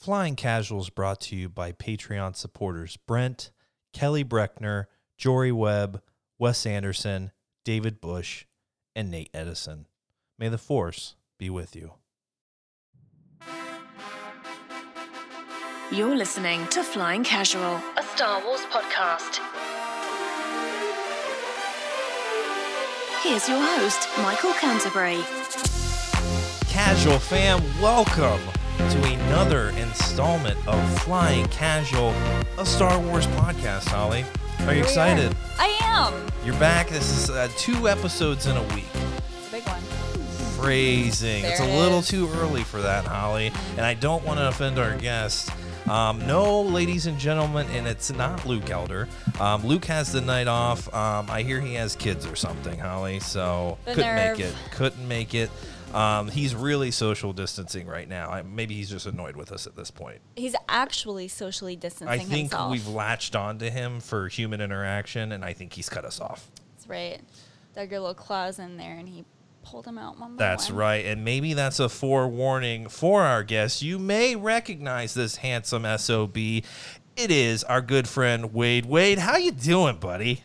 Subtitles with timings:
[0.00, 3.50] Flying Casuals brought to you by Patreon supporters Brent,
[3.92, 4.86] Kelly Breckner,
[5.18, 6.00] Jory Webb,
[6.38, 7.32] Wes Anderson,
[7.66, 8.46] David Bush,
[8.96, 9.86] and Nate Edison.
[10.38, 11.92] May the Force be with you.
[15.92, 19.40] You're listening to Flying Casual, a Star Wars podcast.
[23.22, 25.20] Here's your host, Michael Canterbury.
[26.70, 28.40] Casual fam, welcome
[28.90, 32.10] to another installment of Flying Casual,
[32.58, 34.24] a Star Wars podcast, Holly.
[34.66, 35.34] Are you excited?
[35.58, 36.26] I am.
[36.44, 36.88] You're back.
[36.88, 38.86] This is uh, two episodes in a week.
[39.38, 39.80] It's a big one.
[40.60, 41.42] Phrasing.
[41.42, 42.08] There it's a it little is.
[42.08, 43.52] too early for that, Holly.
[43.76, 45.50] And I don't want to offend our guests.
[45.88, 49.08] Um, no, ladies and gentlemen, and it's not Luke Elder.
[49.40, 50.92] Um, Luke has the night off.
[50.94, 53.20] Um, I hear he has kids or something, Holly.
[53.20, 54.38] So The couldn't nerve.
[54.38, 54.54] make it.
[54.72, 55.50] Couldn't make it.
[55.94, 58.30] Um, he's really social distancing right now.
[58.30, 60.20] I, maybe he's just annoyed with us at this point.
[60.36, 62.70] He's actually socially distancing I think himself.
[62.70, 66.48] we've latched onto him for human interaction, and I think he's cut us off.
[66.76, 67.20] That's right.
[67.74, 69.24] Dug your little claws in there and he
[69.62, 70.78] pulled him out one by That's one.
[70.78, 71.04] right.
[71.06, 73.82] And maybe that's a forewarning for our guests.
[73.82, 76.36] You may recognize this handsome SOB.
[76.36, 76.64] It
[77.16, 78.86] is our good friend Wade.
[78.86, 80.44] Wade, how you doing, buddy?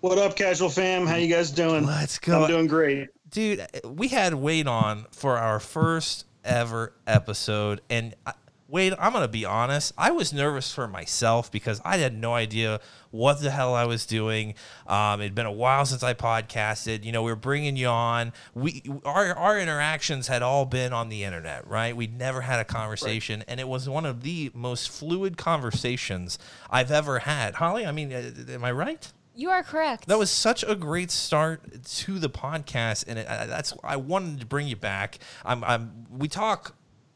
[0.00, 1.06] What up, casual fam?
[1.06, 1.84] How you guys doing?
[1.86, 2.42] Let's go.
[2.42, 3.08] I'm doing great.
[3.30, 8.32] Dude, we had Wade on for our first ever episode and I,
[8.68, 9.92] Wade, I'm going to be honest.
[9.96, 12.80] I was nervous for myself because I had no idea
[13.12, 14.54] what the hell I was doing.
[14.88, 17.04] Um, it'd been a while since I podcasted.
[17.04, 18.32] You know, we were bringing you on.
[18.54, 21.96] We our our interactions had all been on the internet, right?
[21.96, 26.36] We'd never had a conversation, and it was one of the most fluid conversations
[26.68, 27.54] I've ever had.
[27.54, 29.12] Holly, I mean, uh, am I right?
[29.36, 30.06] You are correct.
[30.08, 34.40] That was such a great start to the podcast, and it, I- that's I wanted
[34.40, 35.18] to bring you back.
[35.44, 36.74] I'm, I'm we talk.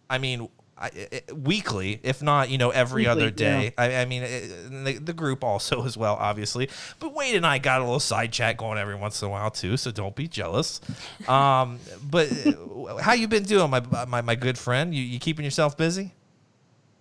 [0.09, 0.49] I mean.
[0.83, 0.91] I,
[1.29, 3.75] I- weekly, if not, you know, every Weekly, other day.
[3.77, 6.71] I, I mean, it, the, the group also as well, obviously.
[7.01, 9.51] But Wade and I got a little side chat going every once in a while
[9.51, 10.81] too, so don't be jealous.
[11.29, 11.81] Um,
[12.11, 14.95] but uh, how you been doing, my my, my good friend?
[14.95, 16.15] You, you keeping yourself busy?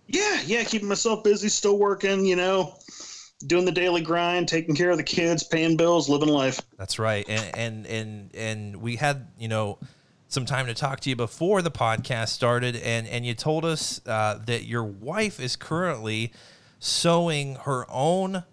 [0.07, 2.75] Yeah, yeah, keeping myself busy, still working, you know,
[3.45, 6.59] doing the daily grind, taking care of the kids, paying bills, living life.
[6.77, 7.25] That's right.
[7.29, 9.79] And and and and we had, you know,
[10.27, 14.01] some time to talk to you before the podcast started and and you told us
[14.05, 16.31] uh, that your wife is currently
[16.79, 18.43] sewing her own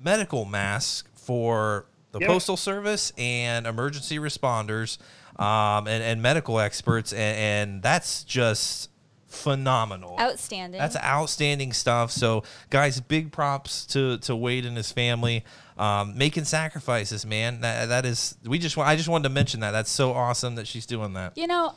[0.00, 2.26] medical mask for the Yeah.
[2.26, 4.98] postal service and emergency responders
[5.38, 7.36] um, and, and medical experts and,
[7.72, 8.90] and that's just
[9.28, 10.80] phenomenal outstanding.
[10.80, 12.10] that's outstanding stuff.
[12.10, 15.44] So, guys, big props to to Wade and his family,
[15.76, 17.60] um, making sacrifices, man.
[17.60, 18.36] That that is.
[18.44, 18.76] We just.
[18.78, 19.70] I just wanted to mention that.
[19.72, 21.36] That's so awesome that she's doing that.
[21.36, 21.74] you know,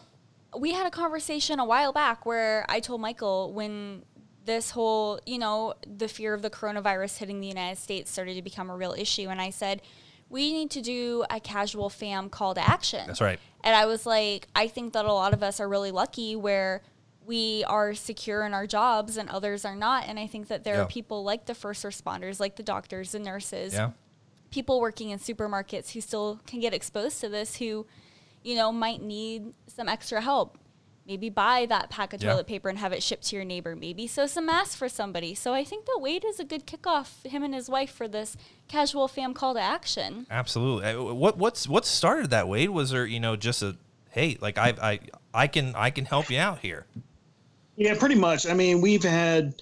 [0.58, 4.04] we had a conversation a while back where I told Michael when
[4.46, 8.42] this whole, you know, the fear of the coronavirus hitting the United States started to
[8.42, 9.28] become a real issue.
[9.30, 9.82] And I said,
[10.30, 13.04] we need to do a casual fam call to action.
[13.06, 13.40] That's right.
[13.64, 16.82] And I was like, I think that a lot of us are really lucky where
[17.32, 20.02] we are secure in our jobs and others are not.
[20.08, 20.82] And I think that there Yeah.
[20.84, 23.92] are people like the first responders, like the doctors and nurses, Yeah.
[24.50, 27.86] people working in supermarkets who still can get exposed to this who,
[28.44, 30.58] you know, might need some extra help.
[31.08, 32.32] Maybe buy that pack of Yeah.
[32.32, 33.76] toilet paper and have it shipped to your neighbor.
[33.76, 35.34] Maybe sew some masks for somebody.
[35.34, 38.36] So I think that Wade is a good kickoff, him and his wife, for this
[38.68, 40.28] casual fam call to action.
[40.30, 40.86] Absolutely.
[40.92, 42.48] Uh, What what's what started that?
[42.48, 43.06] Wade was there?
[43.06, 43.78] You know, just a
[44.12, 45.00] hey, like I I
[45.34, 46.86] I can I can help you out here.
[47.76, 48.46] Yeah, pretty much.
[48.46, 49.56] I mean, we've had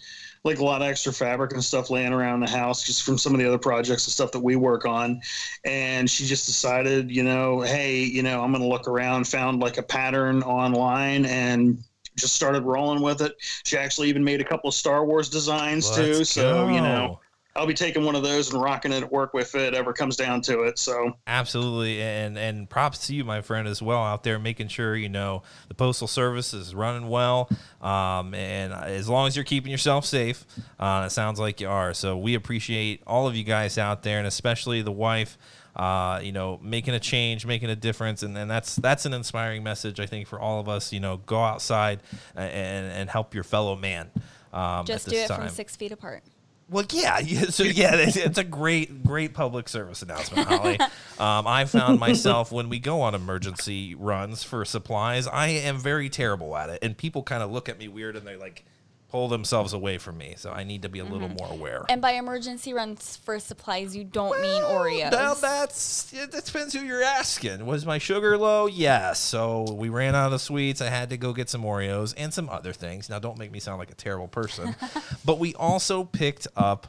[0.43, 3.33] like a lot of extra fabric and stuff laying around the house just from some
[3.33, 5.21] of the other projects and stuff that we work on.
[5.65, 9.59] And she just decided, you know, hey, you know, I'm going to look around, found
[9.59, 11.83] like a pattern online and
[12.15, 13.35] just started rolling with it.
[13.65, 16.13] She actually even made a couple of Star Wars designs too.
[16.13, 17.19] Let's So, you know,
[17.55, 20.15] I'll be taking one of those and rocking it at work with it ever comes
[20.15, 20.77] down to it.
[20.77, 24.95] So, Absolutely, and and props to you, my friend, as well, out there making sure
[24.95, 27.49] you know the postal service is running well,
[27.81, 30.45] um, and as long as you're keeping yourself safe,
[30.79, 31.93] uh, it sounds like you are.
[31.93, 35.37] So we appreciate all of you guys out there, and especially the wife.
[35.75, 39.63] Uh, you know, making a change, making a difference, and, and that's that's an inspiring
[39.63, 40.91] message, I think, for all of us.
[40.91, 42.01] You know, go outside
[42.35, 44.09] and and help your fellow man.
[44.51, 45.39] Um, Just at do this it time.
[45.41, 46.23] from six feet apart.
[46.69, 50.79] Well, yeah, yeah, so yeah, it's, it's a great, great public service announcement, Holly.
[51.19, 56.09] um, I found myself when we go on emergency runs for supplies, I am very
[56.09, 58.65] terrible at it, and people kind of look at me weird, and they're like,
[59.09, 60.35] pull themselves away from me.
[60.37, 61.85] So I need to be a little more aware.
[61.89, 65.11] And by emergency runs for supplies, you don't mean Oreos.
[65.11, 67.65] Now that's it depends who you're asking.
[67.65, 68.67] Was my sugar low?
[68.67, 69.19] Yes.
[69.19, 70.81] So we ran out of sweets.
[70.81, 73.09] I had to go get some Oreos and some other things.
[73.09, 74.75] Now don't make me sound like a terrible person.
[75.25, 76.87] but we also picked up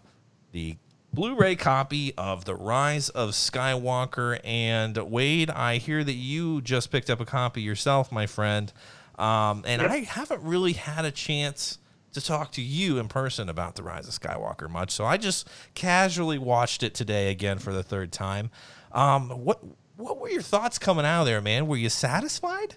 [0.53, 0.77] the
[1.13, 7.11] Blu-ray copy of The Rise of Skywalker and Wade, I hear that you just picked
[7.11, 8.73] up a copy yourself, my friend.
[9.19, 11.79] Um, and I haven't really had a chance
[12.13, 14.91] to talk to you in person about The Rise of Skywalker much.
[14.91, 18.51] So I just casually watched it today again for the third time.
[18.93, 19.61] Um, what
[19.97, 21.67] what were your thoughts coming out of there, man?
[21.67, 22.75] Were you satisfied?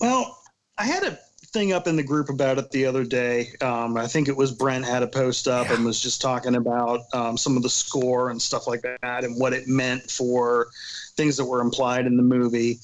[0.00, 0.38] Well,
[0.78, 1.18] I had a
[1.52, 3.48] thing up in the group about it the other day.
[3.60, 7.00] Um, I think it was Brent had a post up and was just talking about
[7.12, 10.68] um, some of the score and stuff like that and what it meant for
[11.16, 12.78] things that were implied in the movie.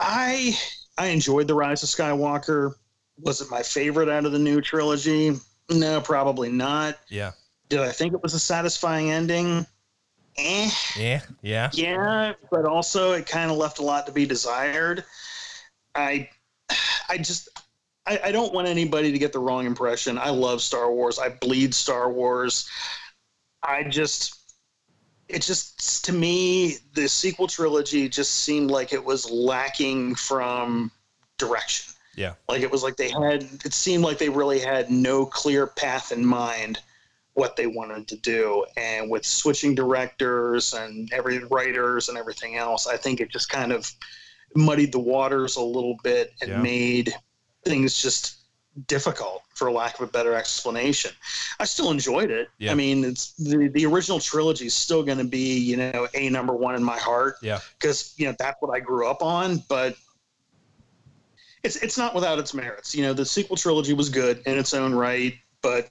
[0.00, 0.56] I
[0.98, 2.74] I enjoyed the Rise of Skywalker.
[3.20, 5.36] Was it my favorite out of the new trilogy?
[5.70, 6.98] No, probably not.
[7.08, 7.32] Yeah.
[7.68, 9.66] Did I think it was a satisfying ending?
[10.36, 10.70] Eh.
[10.96, 11.22] Yeah.
[11.42, 11.70] Yeah.
[11.72, 15.04] Yeah, but also it kind of left a lot to be desired.
[15.94, 16.28] I,
[17.08, 17.48] I just,
[18.06, 20.18] I, I don't want anybody to get the wrong impression.
[20.18, 21.18] I love Star Wars.
[21.18, 22.68] I bleed Star Wars.
[23.62, 24.54] I just,
[25.28, 30.90] it just to me the sequel trilogy just seemed like it was lacking from
[31.38, 31.94] direction.
[32.16, 32.32] Yeah.
[32.48, 33.42] Like it was like they had.
[33.64, 36.80] It seemed like they really had no clear path in mind
[37.34, 42.86] what they wanted to do and with switching directors and every writers and everything else
[42.86, 43.92] i think it just kind of
[44.54, 46.62] muddied the waters a little bit and Yeah.
[46.62, 47.14] made
[47.66, 48.36] things just
[48.86, 51.10] difficult for lack of a better explanation
[51.60, 52.72] i still enjoyed it Yeah.
[52.72, 56.30] i mean it's the, the original trilogy is still going to be you know a
[56.30, 57.60] number one in my heart Yeah.
[57.78, 59.94] because you know that's what i grew up on but
[61.66, 64.72] it's it's not without its merits you know the sequel trilogy was good in its
[64.72, 65.90] own right but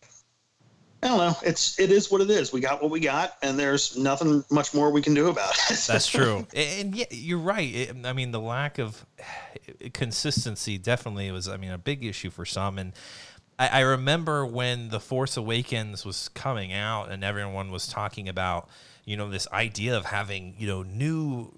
[1.06, 1.36] I don't know.
[1.44, 2.52] It's it is what it is.
[2.52, 5.78] We got what we got, and there's nothing much more we can do about it.
[5.88, 6.48] That's true.
[6.56, 7.76] and yeah, you're right.
[7.76, 9.06] It, I mean, the lack of
[9.94, 12.80] consistency definitely was, I mean, a big issue for some.
[12.80, 12.94] And
[13.60, 18.68] I, I remember when The Force Awakens was coming out and everyone was talking about,
[19.04, 21.52] you know, this idea of having, you know, new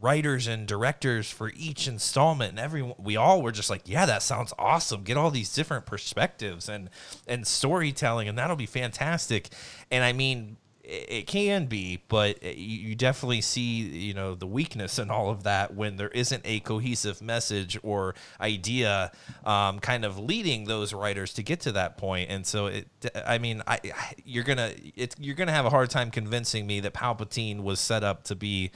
[0.00, 4.22] writers and directors for each installment and everyone we all were just like yeah that
[4.22, 6.90] sounds awesome get all these different perspectives and
[7.26, 9.48] and storytelling and that'll be fantastic
[9.90, 10.56] and i mean
[10.88, 15.74] it can be, but you definitely see, you know, the weakness in all of that
[15.74, 19.10] when there isn't a cohesive message or idea,
[19.44, 22.30] um, kind of leading those writers to get to that point.
[22.30, 22.86] And so, it,
[23.26, 23.80] I mean, I-
[24.24, 28.04] you're gonna, it's, you're gonna have a hard time convincing me that Palpatine was set
[28.04, 28.70] up to be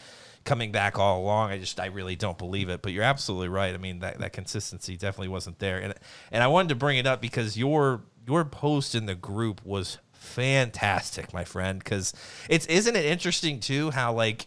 [0.44, 1.50] coming back all along.
[1.50, 2.82] I just, I really don't believe it.
[2.82, 3.74] But you're absolutely right.
[3.74, 5.78] I mean, that, that consistency definitely wasn't there.
[5.78, 5.94] And
[6.32, 9.98] and I wanted to bring it up because your your post in the group was
[10.12, 11.78] fantastic, my friend.
[11.78, 12.12] Because
[12.48, 14.46] it's isn't it interesting too how like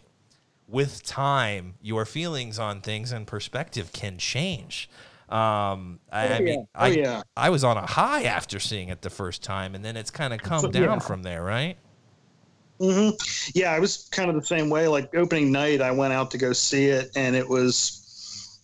[0.66, 4.88] with time your feelings on things and perspective can change.
[5.28, 6.38] Um, I, I yeah.
[6.40, 7.22] mean, Oh, I, yeah.
[7.36, 10.32] I was on a high after seeing it the first time, and then it's kind
[10.34, 10.98] of come down Yeah.
[10.98, 11.76] from there, right?
[12.80, 13.10] Hmm
[13.54, 14.88] Yeah, I was kind of the same way.
[14.88, 18.00] Like opening night, I went out to go see it, and it was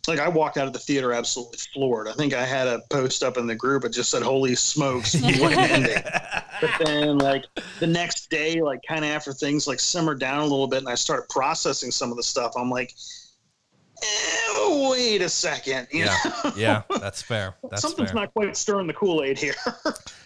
[0.08, 2.08] like I walked out of the theater absolutely floored.
[2.08, 5.14] I think I had a post up in the group that just said, "Holy smokes,
[5.40, 6.02] what an ending!"
[6.60, 7.44] But then, like
[7.78, 10.88] the next day, like kind of after things like simmered down a little bit, and
[10.88, 12.52] I started processing some of the stuff.
[12.56, 12.92] I'm like,
[14.02, 16.52] eh, "Wait a second, you Yeah, know?
[16.56, 17.54] yeah, that's fair.
[17.70, 18.14] That's something's fair.
[18.22, 19.54] not quite stirring the Kool Aid here."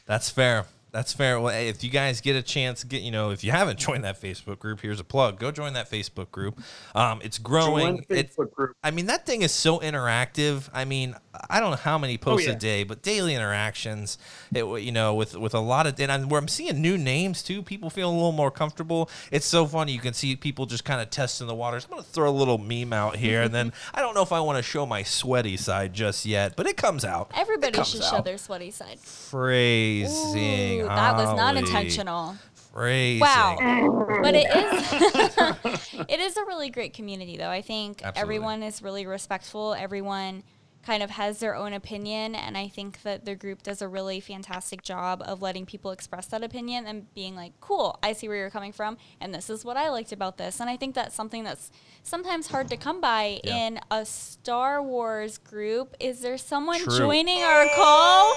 [0.07, 0.67] That's fair.
[0.95, 1.41] That's fair.
[1.41, 4.05] Well, hey, if you guys get a chance, get you know, if you haven't joined
[4.05, 5.41] that Facebook group, here's a plug.
[5.41, 6.61] Go join that Facebook group.
[6.95, 7.97] Um, it's growing.
[7.97, 8.77] Join the It, Facebook group.
[8.85, 10.69] I mean, that thing is so interactive.
[10.73, 11.17] I mean,
[11.51, 12.57] I don't know how many posts Oh, yeah.
[12.57, 14.19] a day, but daily interactions.
[14.55, 17.43] It you know with with a lot of and I'm, where I'm seeing new names
[17.43, 17.61] too.
[17.61, 19.11] People feel a little more comfortable.
[19.33, 19.91] It's so funny.
[19.91, 21.87] You can see people just kind of testing the waters.
[21.87, 24.39] I'm gonna throw a little meme out here, and then I don't know if I
[24.39, 27.33] want to show my sweaty side just yet, but it comes out.
[27.37, 29.01] Everybody comes should show their sweaty side.
[29.01, 30.83] Phrasing.
[30.83, 31.61] Ooh, that was not Ollie.
[31.61, 32.37] intentional.
[32.73, 33.21] Phrasing.
[33.21, 33.57] Wow.
[34.23, 37.51] but it is it is a really great community though.
[37.51, 38.21] I think Absolutely.
[38.21, 39.75] everyone is really respectful.
[39.75, 40.43] Everyone
[40.85, 44.21] kind of has their own opinion and I think that the group does a really
[44.21, 48.37] fantastic job of letting people express that opinion and being like, "Cool, I see where
[48.37, 51.15] you're coming from and this is what I liked about this." And I think that's
[51.15, 51.71] something that's
[52.03, 53.57] sometimes hard to come by Yeah.
[53.67, 55.97] in a Star Wars group.
[56.01, 56.99] Is there someone True.
[56.99, 58.33] joining our call?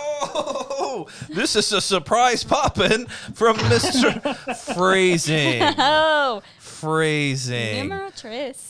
[0.80, 4.74] Oh, this is a surprise poppin' from Mr.
[4.74, 5.62] Phrasing.
[5.80, 7.92] Oh, phrasing.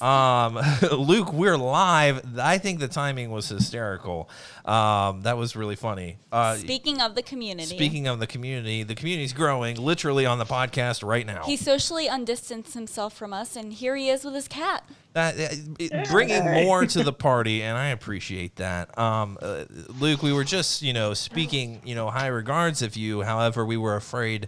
[0.02, 0.60] Um,
[0.92, 2.38] Luke, we're live.
[2.40, 4.30] I think the timing was hysterical.
[4.66, 6.18] Um, that was really funny.
[6.32, 10.46] Uh, Speaking of the community, speaking of the community, the community's growing literally on the
[10.46, 11.44] podcast right now.
[11.44, 14.84] he socially undistanced himself from us, and here he is with his cat.
[15.14, 18.98] that uh, it- bringing more to the party, and I appreciate that.
[18.98, 19.66] Um, uh,
[20.00, 23.22] Luke, we were just you know speaking you know high regards of you.
[23.22, 24.48] However, we were afraid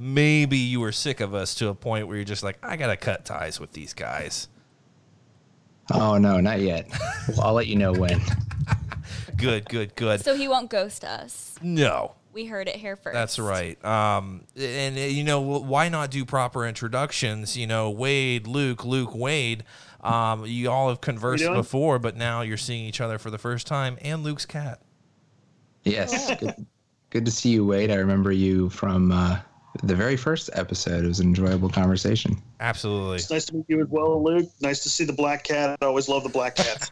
[0.00, 2.96] maybe you were sick of us to a point where you're just like, I gotta
[2.96, 4.48] cut ties with these guys.
[5.92, 6.88] Oh no, not yet.
[7.28, 8.20] Well, I'll let you know when.
[9.36, 10.20] Good, good, good.
[10.20, 11.54] So he won't ghost us.
[11.62, 12.14] no.
[12.32, 13.14] We heard it here first.
[13.14, 13.82] That's right.
[13.84, 17.56] Um, and uh, you know why not do proper introductions?
[17.56, 19.64] You know, Wade, Luke, Luke, Wade.
[20.02, 21.54] Um, you all have conversed doing?
[21.54, 23.96] before, but now you're seeing each other for the first time.
[24.02, 24.80] And Luke's cat.
[25.84, 26.66] Yes, good,
[27.10, 27.90] good to see you, Wade.
[27.90, 29.38] I remember you from uh,
[29.82, 31.04] the very first episode.
[31.04, 32.40] It was an enjoyable conversation.
[32.60, 33.16] Absolutely.
[33.16, 34.48] It's nice to meet you as well, Luke.
[34.60, 35.78] Nice to see the black cat.
[35.80, 36.88] I always love the black cats.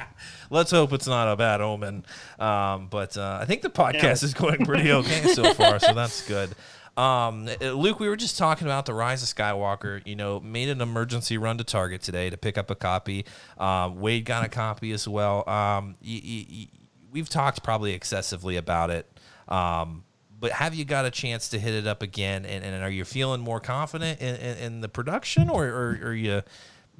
[0.50, 2.04] Let's hope it's not a bad omen.
[2.38, 6.26] Um, but uh, I think the podcast is going pretty okay so far, so that's
[6.26, 6.50] good.
[6.96, 10.02] Um, uh, Luke, we were just talking about the Rise of Skywalker.
[10.06, 13.24] You know, made an emergency run to Target today to pick up a copy.
[13.58, 15.48] Um, Wade got a copy as well.
[15.48, 16.68] Um, y- y- y-
[17.10, 19.06] we've talked probably excessively about it.
[19.48, 20.04] Um,
[20.40, 22.46] but have you got a chance to hit it up again?
[22.46, 26.14] And, and are you feeling more confident in, in, in the production, or, or are
[26.14, 26.42] you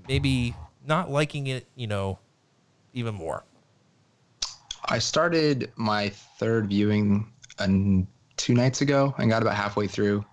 [0.07, 0.55] maybe
[0.87, 1.67] not liking it?
[1.75, 2.19] You know,
[2.93, 3.45] even more.
[4.85, 8.07] I started my third viewing um,
[8.37, 10.25] two nights ago and got about halfway through,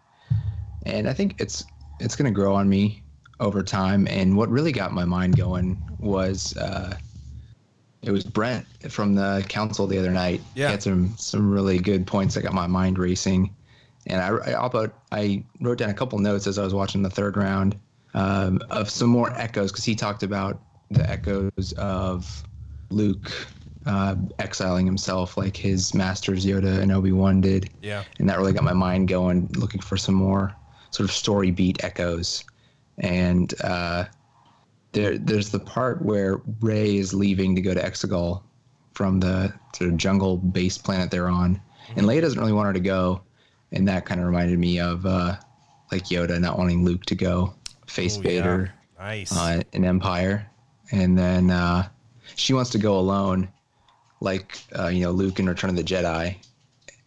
[0.85, 1.63] and I think it's
[1.99, 3.03] it's going to grow on me
[3.39, 4.07] over time.
[4.07, 6.97] And what really got my mind going was uh,
[8.07, 10.41] it was Brent from the council the other night.
[10.55, 10.67] Yeah.
[10.67, 13.53] he had some some really good points that got my mind racing,
[14.07, 17.09] and I I, about, I wrote down a couple notes as I was watching the
[17.09, 17.77] third round
[18.13, 20.59] um, of some more echoes because he talked about
[20.89, 22.43] the echoes of
[22.89, 23.31] Luke
[23.85, 28.03] uh, exiling himself like his masters Yoda and Obi Wan did, Yeah.
[28.19, 30.53] and that really got my mind going, looking for some more
[30.91, 32.43] sort of story beat echoes.
[32.99, 34.05] And uh,
[34.97, 38.41] there, there's the part where Rey is leaving to go to Exegol
[38.93, 41.61] from the sort of jungle base planet they're on,
[41.95, 43.21] and Leia doesn't really want her to go,
[43.71, 45.35] and that kind of reminded me of uh,
[45.91, 47.53] like Yoda not wanting Luke to go
[47.85, 48.27] face Oh, yeah.
[48.29, 49.31] Vader Nice.
[49.37, 50.49] uh, in Empire,
[50.91, 51.87] and then uh,
[52.35, 53.47] she wants to go alone,
[54.19, 56.35] like uh, you know Luke in Return of the Jedi,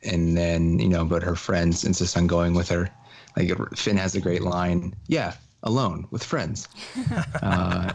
[0.05, 2.89] and then you know, but her friends insist on going with her.
[3.37, 6.69] Like Finn has a great line, "Yeah, alone with friends,"
[7.43, 7.93] uh,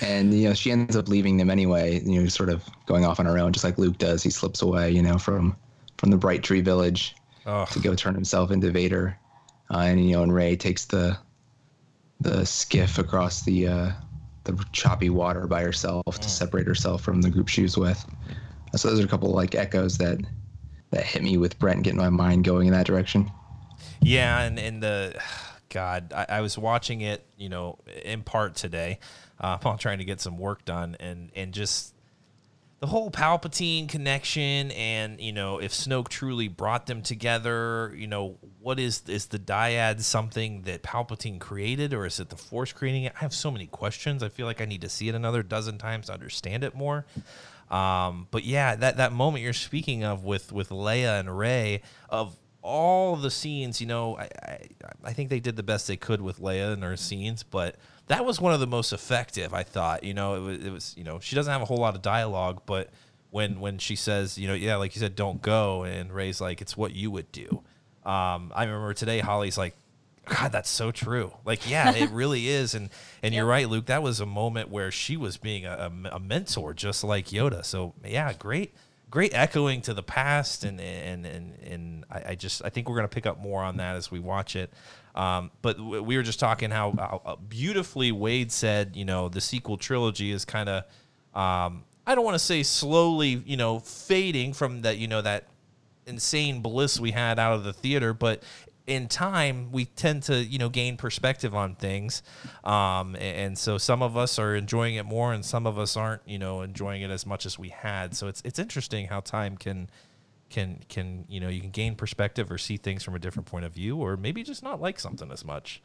[0.00, 2.00] and you know she ends up leaving them anyway.
[2.00, 4.22] You know, sort of going off on her own, just like Luke does.
[4.22, 5.56] He slips away, you know, from
[5.98, 7.14] from the Bright Tree Village
[7.46, 9.18] oh, to go turn himself into Vader,
[9.72, 11.18] uh, and you know, and Rey takes the
[12.20, 13.90] the skiff across the uh,
[14.44, 18.04] the choppy water by herself to separate herself from the group she was with.
[18.76, 20.18] So those are a couple like echoes that
[20.90, 23.30] that hit me with Brent getting my mind going in that direction.
[24.00, 25.20] yeah, and and the
[25.68, 28.98] God, I, I was watching it, you know, in part today,
[29.40, 31.94] uh, while trying to get some work done, and and just
[32.80, 38.38] the whole Palpatine connection, and you know, if Snoke truly brought them together, you know,
[38.60, 43.04] what is is the dyad something that Palpatine created, or is it the Force creating
[43.04, 43.12] it?
[43.16, 44.22] I have so many questions.
[44.22, 47.04] I feel like I need to see it another dozen times to understand it more.
[47.70, 52.36] Um, but yeah, that that moment you're speaking of with with Leia and Rey of
[52.68, 54.68] all the scenes, you know, I, I
[55.04, 57.76] I think they did the best they could with Leia and her scenes, but
[58.08, 59.54] that was one of the most effective.
[59.54, 61.78] I thought, you know, it was it was you know she doesn't have a whole
[61.78, 62.90] lot of dialogue, but
[63.30, 66.60] when when she says, you know, yeah, like you said, don't go, and Rey's like,
[66.60, 67.62] it's what you would do.
[68.04, 69.74] Um, I remember today, Holly's like,
[70.26, 71.32] God, that's so true.
[71.44, 72.74] Like, yeah, it really is.
[72.74, 72.90] And
[73.22, 73.86] and you're right, Luke.
[73.86, 77.64] That was a moment where she was being a, a, a mentor, just like Yoda.
[77.64, 78.74] So yeah, great,
[79.10, 80.64] great echoing to the past.
[80.64, 83.76] And and and and I, I just I think we're gonna pick up more on
[83.78, 84.72] that as we watch it.
[85.14, 89.40] Um, but we were just talking how, how uh, beautifully Wade said, you know, the
[89.40, 90.84] sequel trilogy is kind of,
[91.34, 95.48] um, I don't want to say slowly, you know, fading from that, you know, that
[96.06, 98.44] insane bliss we had out of the theater, but
[98.88, 102.22] in time we tend to you know gain perspective on things.
[102.64, 106.22] Um, and, so some of us are enjoying it more and some of us aren't
[106.26, 108.16] you know enjoying it as much as we had.
[108.16, 109.90] So it's it's interesting how time can
[110.48, 113.64] can can you know you can gain perspective or see things from a different point
[113.66, 115.82] of view or maybe just not like something as much.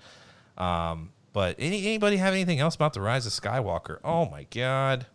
[0.57, 3.99] Um, but any anybody have anything else about the rise of skywalker?
[4.03, 5.07] Oh my god.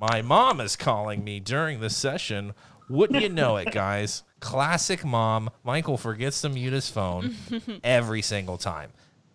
[0.00, 2.54] My mom is calling me during the session.
[2.88, 4.22] Wouldn't you know it, guys?
[4.40, 5.50] Classic mom.
[5.64, 7.34] Michael forgets to mute his phone
[7.84, 8.90] every single time.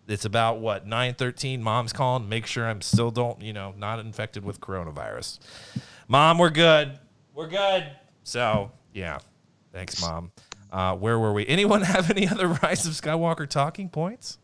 [0.08, 1.62] It's about what nine thirteen.
[1.62, 2.28] Mom's calling.
[2.28, 5.38] Make sure I'm still don't you know not infected with coronavirus.
[6.08, 6.98] Mom, we're good.
[7.34, 7.86] We're good.
[8.24, 9.18] So yeah,
[9.72, 10.32] thanks, mom.
[10.70, 11.46] Uh, where were we?
[11.46, 14.38] Anyone have any other Rise of Skywalker talking points?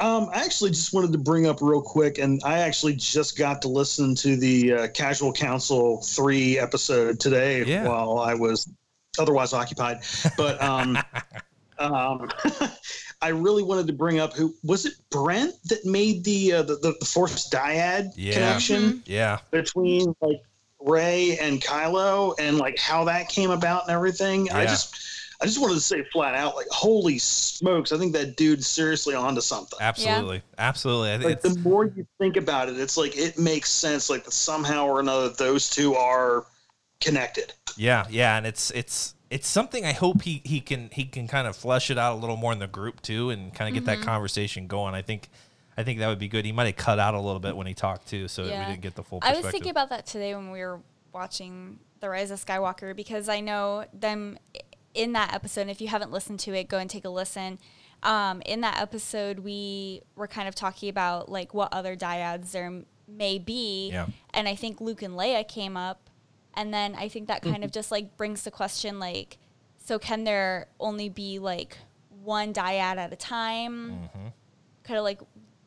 [0.00, 3.62] Um, I actually just wanted to bring up real quick, and I actually just got
[3.62, 7.86] to listen to the uh, Casual Council three episode today Yeah.
[7.86, 8.68] while I was
[9.18, 9.98] otherwise occupied.
[10.36, 10.98] But um,
[11.78, 12.30] um,
[13.22, 14.94] I really wanted to bring up who was it?
[15.10, 18.32] Brent that made the uh, the, the, the Force dyad Yeah.
[18.34, 20.42] connection Yeah, between like
[20.80, 24.50] Rey and Kylo, and like how that came about and everything.
[24.50, 24.96] I just.
[25.42, 27.90] I just wanted to say flat out, like, holy smokes!
[27.90, 31.12] I think that dude's seriously onto something absolutely, absolutely.
[31.12, 34.08] I think like the more you think about it, it's like it makes sense.
[34.08, 36.46] Like that somehow or another, those two are
[37.00, 37.52] connected.
[37.76, 41.48] yeah, yeah, and it's it's it's something I hope he he can he can kind
[41.48, 43.86] of flesh it out a little more in the group too, and kind of get
[43.86, 44.08] that mm-hmm.
[44.08, 44.94] conversation going.
[44.94, 45.28] I think
[45.76, 46.44] I think that would be good.
[46.44, 48.72] He might have cut out a little bit when he talked too, so that we
[48.72, 49.18] didn't get the full.
[49.22, 50.80] I was thinking about that today when we were
[51.12, 54.38] watching The Rise of Skywalker because I know them
[54.94, 55.68] in that episode.
[55.68, 57.58] If you haven't listened to it, go and take a listen.
[58.02, 62.66] Um, in that episode, we were kind of talking about like what other dyads there
[62.66, 64.06] m- may be, Yeah.
[64.34, 66.10] and I think Luke and Leia came up,
[66.54, 69.38] and then I think that kind of just like brings the question like,
[69.78, 71.76] so can there only be like
[72.24, 73.92] one dyad at a time?
[73.92, 74.26] Mm-hmm.
[74.84, 75.20] Kind of like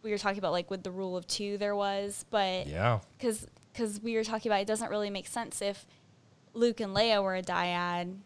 [0.04, 3.48] we were talking about like with the rule of two there was, but yeah, because
[3.72, 5.86] because we were talking about it doesn't really make sense if
[6.54, 8.18] Luke and Leia were a dyad,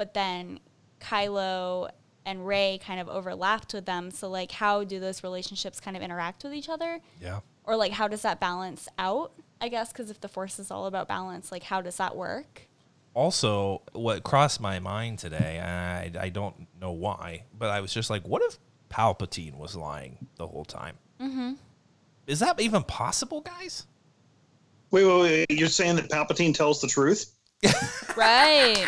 [0.00, 0.60] but then
[0.98, 1.90] Kylo
[2.24, 4.10] and Rey kind of overlapped with them.
[4.10, 7.40] So like, how do those relationships kind of interact with each other, yeah.
[7.64, 9.32] or like how does that balance out?
[9.60, 12.66] I guess because if the Force is all about balance, like how does that work?
[13.12, 17.92] also what crossed my mind today and I, I don't know why but i was
[17.92, 18.56] just like what if
[18.88, 21.54] palpatine was lying the whole time mm-hmm.
[22.28, 23.88] is that even possible guys
[24.90, 25.50] Wait, wait, wait!
[25.50, 27.32] You're saying that Palpatine tells the truth?
[28.16, 28.86] Right.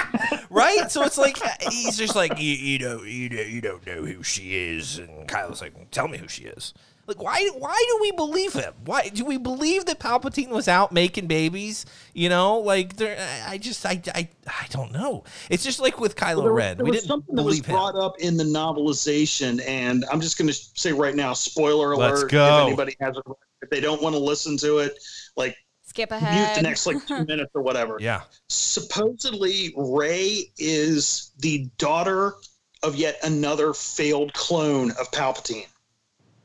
[0.51, 0.91] right?
[0.91, 1.39] So it's like
[1.71, 4.99] he's just like you, you don't you don't you don't know who she is.
[4.99, 6.75] And kylo's like tell me who she is.
[7.07, 8.75] Like why why do we believe him?
[8.85, 11.87] Why do we believe that palpatine was out making babies?
[12.15, 15.25] You know like there i just i i, I don't know.
[15.51, 16.77] It's just like with kylo there, ren.
[16.77, 17.75] there we was didn't something that was believe him.
[17.75, 22.21] brought up in the novelization, and I'm just going to say right now, spoiler Let's
[22.21, 22.31] alert!
[22.31, 22.59] go.
[22.59, 23.25] If anybody has, it,
[23.63, 24.99] if they don't want to listen to it,
[25.37, 25.57] like
[25.93, 26.57] Skip ahead mute ahead.
[26.59, 27.99] the next like two minutes or whatever.
[28.01, 32.35] yeah supposedly Rey is the daughter
[32.83, 35.67] of yet another failed clone of Palpatine.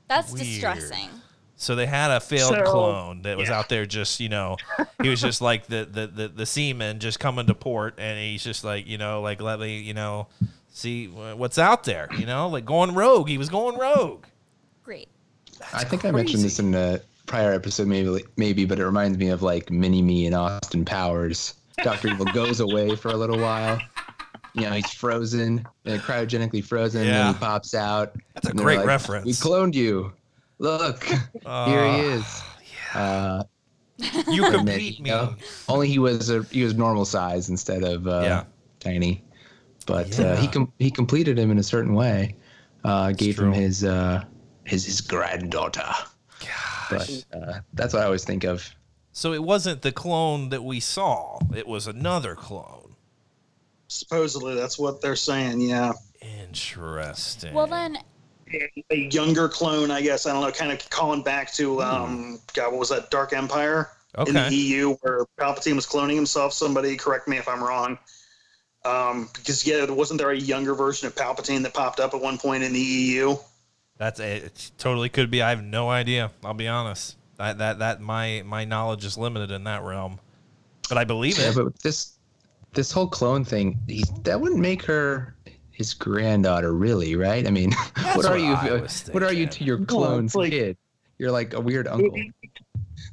[0.07, 0.45] That's Weird.
[0.45, 1.10] distressing.
[1.55, 3.57] So they had a failed So, clone that was yeah.
[3.57, 4.57] out there just, you know,
[5.01, 8.43] he was just like the, the, the, the seaman just coming to port and he's
[8.43, 10.27] just like, you know, like let me, you know,
[10.69, 13.27] see what's out there, you know, like going rogue.
[13.27, 14.25] He was going rogue.
[14.83, 15.07] Great.
[15.73, 19.29] I think I mentioned this in a prior episode, maybe, maybe, but it reminds me
[19.29, 21.53] of like Mini Me and Austin Powers.
[21.83, 23.79] Doctor Evil goes away for a little while.
[24.55, 28.15] You know, he's frozen, uh, cryogenically frozen, and then he pops out.
[28.33, 29.25] That's a great like, reference.
[29.25, 30.11] We cloned you.
[30.57, 32.41] Look, here he is.
[32.95, 33.43] Uh,
[34.27, 35.09] You and then, complete you me.
[35.11, 35.35] know,
[35.69, 38.43] only he was a, he was normal size instead of uh, Yeah.
[38.79, 39.23] tiny.
[39.85, 42.35] But uh, he com- he completed him in a certain way.
[42.83, 44.23] Uh, gave him his uh,
[44.65, 45.85] his his granddaughter.
[46.89, 48.69] But uh, that's what I always think of.
[49.12, 51.39] So it wasn't the clone that we saw.
[51.56, 52.95] It was another clone.
[53.88, 55.62] Supposedly, that's what they're saying.
[55.62, 57.54] Yeah, Interesting.
[57.54, 57.97] Well then,
[58.89, 60.26] a younger clone, I guess.
[60.26, 60.52] I don't know.
[60.52, 63.12] Kind of calling back to um, God, what was that?
[63.12, 63.89] Dark Empire
[64.26, 66.54] in the EU, where Palpatine was cloning himself.
[66.54, 67.97] Somebody correct me if I'm wrong.
[68.86, 72.38] Um, because yeah, wasn't there a younger version of Palpatine that popped up at one
[72.38, 73.36] point in the EU?
[73.97, 74.71] That's it.
[74.77, 75.41] Totally could be.
[75.41, 76.31] I have no idea.
[76.43, 77.17] I'll be honest.
[77.38, 80.19] That that that my my knowledge is limited in that realm.
[80.89, 81.55] But I believe Yeah, it.
[81.55, 82.13] but this
[82.73, 85.36] this whole clone thing, he, that wouldn't make her
[85.71, 87.45] his granddaughter, really, right?
[87.47, 87.71] I mean,
[88.13, 88.55] what are you?
[89.12, 90.77] What are you to your it's clone's like- kid?
[91.19, 92.15] You're like a weird uncle.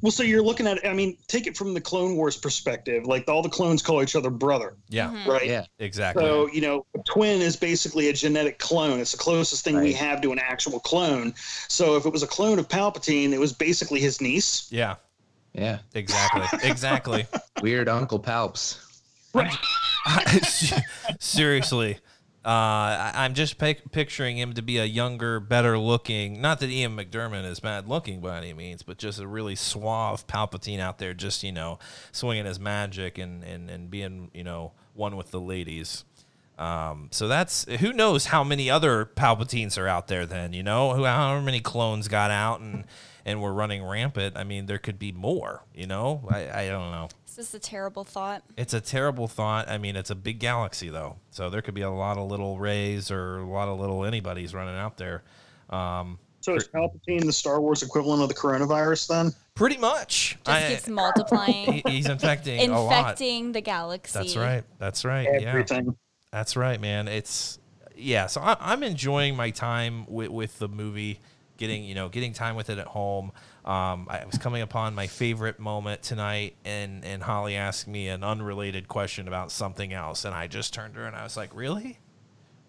[0.05, 0.87] Well, so you're looking at.
[0.87, 3.07] I mean, take it from the Clone Wars perspective.
[3.07, 5.27] Like all the clones call each other brother, yeah, Mm-hmm.
[5.31, 5.47] right?
[5.47, 6.21] Yeah, exactly.
[6.23, 8.99] So, you know, a twin is basically a genetic clone.
[8.99, 11.33] It's the closest thing we have to an actual clone.
[11.69, 14.67] So, if it was a clone of Palpatine, it was basically his niece.
[14.71, 14.97] yeah,
[15.53, 15.79] yeah.
[15.95, 17.25] exactly, exactly.
[17.63, 18.77] Weird Uncle Palps.
[19.33, 19.57] Right.
[21.19, 21.97] Seriously,
[22.45, 26.39] uh, I, I'm just pic- picturing him to be a younger, better looking.
[26.39, 30.27] Not that Ian McDiarmid is bad looking by any means, but just a really suave
[30.27, 31.79] Palpatine out there, just you know,
[32.11, 36.03] swinging his magic and and and being you know one with the ladies.
[36.59, 40.27] Um, so that's who knows how many other Palpatines are out there.
[40.27, 42.85] Then you know who how many clones got out and
[43.25, 44.37] and were running rampant.
[44.37, 45.63] I mean, there could be more.
[45.73, 47.09] You know, I, I don't know.
[47.37, 48.43] It's just a terrible thought.
[48.55, 49.67] It's a terrible thought.
[49.69, 52.57] I mean, it's a big galaxy though, so there could be a lot of little
[52.57, 55.21] rays or a lot of little anybody's running out there.
[55.69, 59.33] Um, So is Palpatine the Star Wars equivalent of the coronavirus then?
[59.53, 62.99] pretty much, Just I- keeps multiplying, he's infecting a lot.
[62.99, 64.17] infecting the galaxy.
[64.17, 64.63] That's right.
[64.79, 65.27] That's right.
[65.41, 65.81] Yeah.
[66.31, 67.07] That's right, man.
[67.09, 67.59] It's
[67.97, 68.27] yeah.
[68.27, 71.19] So I, I'm enjoying my time with, with the movie,
[71.57, 73.31] getting you know getting time with it at home.
[73.65, 78.23] Um, I was coming upon my favorite moment tonight, and and Holly asked me an
[78.23, 81.53] unrelated question about something else, and I just turned to her and I was like,
[81.53, 81.97] "Really,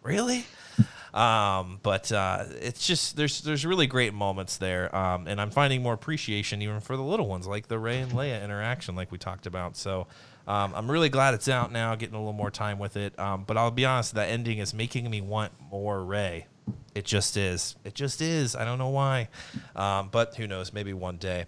[0.03, 0.47] really?"
[1.17, 5.83] Um, but uh, it's just there's there's really great moments there, um, and I'm finding
[5.83, 9.17] more appreciation even for the little ones like the Rey and Leia interaction, like we
[9.17, 9.79] talked about.
[9.79, 10.09] So
[10.47, 13.19] um, I'm really glad it's out now, getting a little more time with it.
[13.19, 16.49] Um, but I'll be honest, that ending is making me want more Rey.
[16.97, 17.77] It just is.
[17.85, 18.57] It just is.
[18.57, 19.29] I don't know why,
[19.75, 20.73] um, but who knows?
[20.73, 21.45] Maybe one day.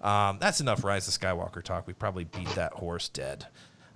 [0.00, 1.86] Um, that's enough Rise of Skywalker talk.
[1.86, 3.46] We probably beat that horse dead.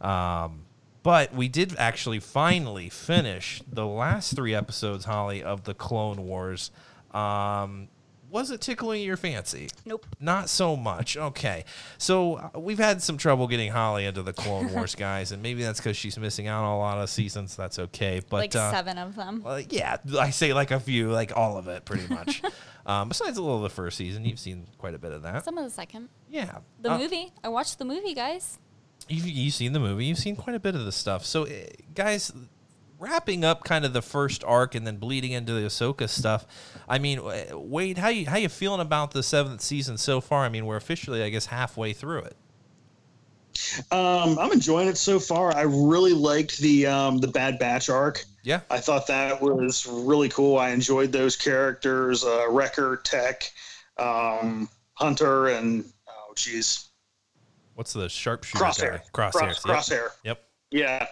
[0.01, 0.65] Um,
[1.03, 6.71] but we did actually finally finish the last three episodes, Holly, of the Clone Wars.
[7.13, 7.89] Um,
[8.33, 9.69] was it tickling your fancy?
[9.85, 10.07] Nope.
[10.19, 11.17] Not so much.
[11.17, 11.65] Okay.
[11.99, 15.63] So uh, we've had some trouble getting Holly into the Clone Wars, guys, and maybe
[15.63, 17.55] that's because she's missing out on a lot of seasons.
[17.55, 18.21] That's okay.
[18.29, 19.43] But like uh, seven of them.
[19.45, 22.43] well, yeah, I say like a few, like all of it, pretty much.
[22.87, 25.45] um, besides a little of the first season, you've seen quite a bit of that.
[25.45, 26.09] Some of the second.
[26.29, 26.59] Yeah.
[26.81, 27.33] The Uh, movie.
[27.45, 28.59] I watched the movie, guys.
[29.09, 30.07] You've, you've seen the movie.
[30.07, 31.27] You've seen quite a bit of the stuff.
[31.27, 32.33] So, eh, guys,
[33.03, 36.47] wrapping up kind of the first arc and then bleeding into the Ahsoka stuff.
[36.89, 37.21] I mean,
[37.53, 40.45] Wade, how you how you feeling about the seventh season so far?
[40.45, 42.37] I mean, we're officially, I guess, halfway through it.
[43.91, 45.55] Um, I'm enjoying it so far.
[45.55, 48.25] I really liked the um, the Bad Batch arc.
[48.45, 48.61] Yeah.
[48.71, 50.59] I thought that was really cool.
[50.59, 53.51] I enjoyed those characters, uh, Wrecker, Tech,
[53.99, 56.89] um, Hunter, and oh, jeez,
[57.75, 58.93] What's the sharpshooter Crosshair.
[58.93, 59.03] guy?
[59.13, 59.63] Crosshair.
[59.63, 59.77] Cross, yep.
[59.77, 60.09] Crosshair.
[60.25, 60.45] Yep.
[60.71, 61.07] Yeah.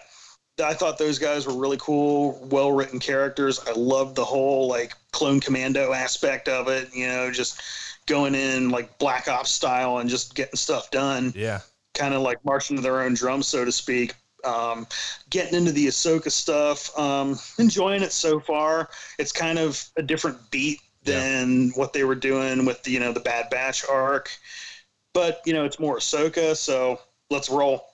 [0.63, 3.59] I thought those guys were really cool, well written characters.
[3.67, 7.61] I loved the whole like clone commando aspect of it, you know, just
[8.05, 11.33] going in like black ops style and just getting stuff done.
[11.35, 11.59] Yeah.
[11.93, 14.13] kind of like marching to their own drum, so to speak.
[14.43, 14.87] Um,
[15.29, 18.89] getting into the Ahsoka stuff, um, enjoying it so far.
[19.19, 23.11] It's kind of a different beat than what they were doing with the, you know
[23.11, 24.29] the Bad Batch arc,
[25.13, 27.85] but you know it's more Ahsoka, so let's roll.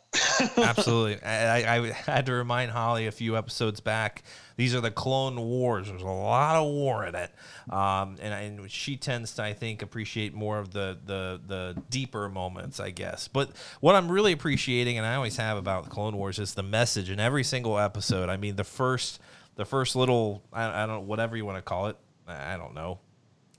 [0.57, 1.21] Absolutely.
[1.23, 4.23] I, I, I had to remind Holly a few episodes back.
[4.55, 5.87] These are the Clone Wars.
[5.87, 7.31] There's a lot of war in it,
[7.69, 12.27] um, and, and she tends to, I think, appreciate more of the, the the deeper
[12.27, 13.27] moments, I guess.
[13.27, 13.51] But
[13.81, 17.11] what I'm really appreciating, and I always have about the Clone Wars, is the message
[17.11, 18.29] in every single episode.
[18.29, 19.19] I mean, the first
[19.57, 21.97] the first little I, I don't whatever you want to call it.
[22.27, 22.99] I don't know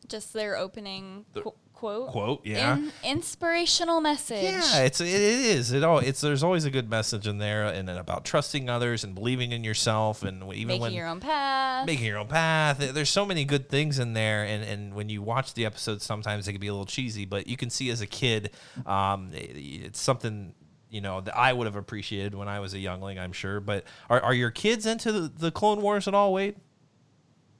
[0.08, 2.08] Just their opening qu- quote.
[2.10, 2.44] quote.
[2.44, 2.76] Yeah.
[2.76, 4.42] In- inspirational message.
[4.42, 5.72] Yeah, it's it is.
[5.72, 9.14] It all it's there's always a good message in there and about trusting others and
[9.14, 11.86] believing in yourself and even Making when your own path.
[11.86, 12.78] making your own path.
[12.78, 16.46] There's so many good things in there, and, and when you watch the episodes, sometimes
[16.46, 18.50] they can be a little cheesy, but you can see as a kid,
[18.86, 20.54] um, it- it's something
[20.90, 23.18] you know that I would have appreciated when I was a youngling.
[23.18, 23.60] I'm sure.
[23.60, 26.56] But are, are your kids into the, the Clone Wars at all, Wade?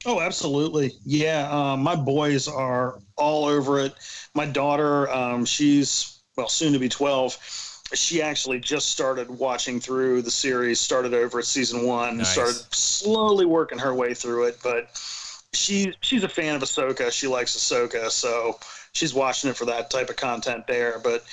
[0.07, 0.93] Oh, absolutely.
[1.05, 1.49] Yeah.
[1.51, 3.95] Um, my boys are all over it.
[4.35, 7.85] My daughter, um, she's, well, soon to be 12.
[7.95, 12.33] She actually just started watching through the series, started over at season one, Nice.
[12.33, 14.59] started slowly working her way through it.
[14.63, 14.91] But
[15.53, 17.11] she, she's a fan of Ahsoka.
[17.11, 18.11] She likes Ahsoka.
[18.11, 18.59] So
[18.93, 20.99] she's watching it for that type of content there.
[20.99, 21.25] But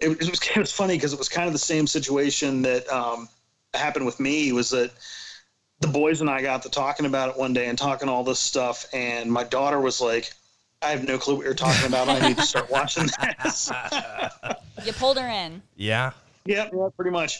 [0.00, 2.88] it, it was, it was funny because it was kind of the same situation that
[2.88, 3.28] um,
[3.74, 4.90] happened with me was that
[5.82, 8.38] the boys and I got to talking about it one day and talking all this
[8.38, 10.32] stuff, and my daughter was like,
[10.80, 12.08] "I have no clue what you're talking about.
[12.08, 13.08] I need to start watching
[13.44, 13.70] this."
[14.84, 15.62] You pulled her in.
[15.76, 16.10] Yeah.
[16.44, 17.38] yeah, yeah, pretty much.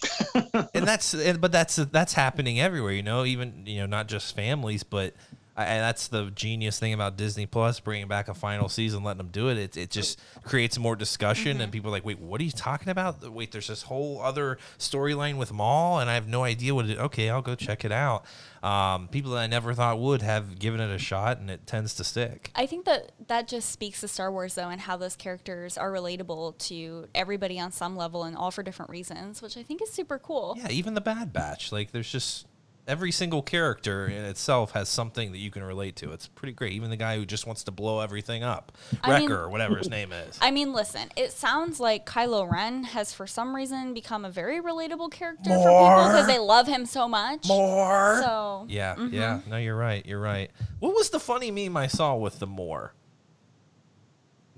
[0.74, 4.84] and that's but that's that's happening everywhere you know even you know not just families
[4.84, 5.16] but I-
[5.56, 9.28] and that's the genius thing about Disney Plus bringing back a final season, letting them
[9.28, 9.58] do it.
[9.58, 12.88] It, it just creates more discussion, and people are like, "Wait, what are you talking
[12.88, 13.30] about?
[13.30, 16.98] Wait, there's this whole other storyline with Maul, and I have no idea what it.
[16.98, 18.24] Okay, I'll go check it out."
[18.62, 21.94] Um, people that I never thought would have given it a shot, and it tends
[21.94, 22.50] to stick.
[22.54, 25.90] I think that that just speaks to Star Wars, though, and how those characters are
[25.90, 29.90] relatable to everybody on some level and all for different reasons, which I think is
[29.90, 30.54] super cool.
[30.56, 32.46] Yeah, even the Bad Batch, like there's just
[32.86, 36.12] every single character in itself has something that you can relate to.
[36.12, 36.72] It's pretty great.
[36.72, 39.76] Even the guy who just wants to blow everything up, I Wrecker mean- or whatever
[39.76, 40.38] his name is.
[40.42, 44.60] I mean, listen, it sounds like Kylo Ren has for some reason become a very
[44.60, 47.46] relatable character for people because they love him so much.
[47.48, 48.20] More.
[48.22, 49.14] So Yeah, mm-hmm.
[49.14, 49.40] yeah.
[49.48, 50.04] No, you're right.
[50.04, 50.50] You're right.
[50.80, 52.94] What was the funny meme I saw with the more?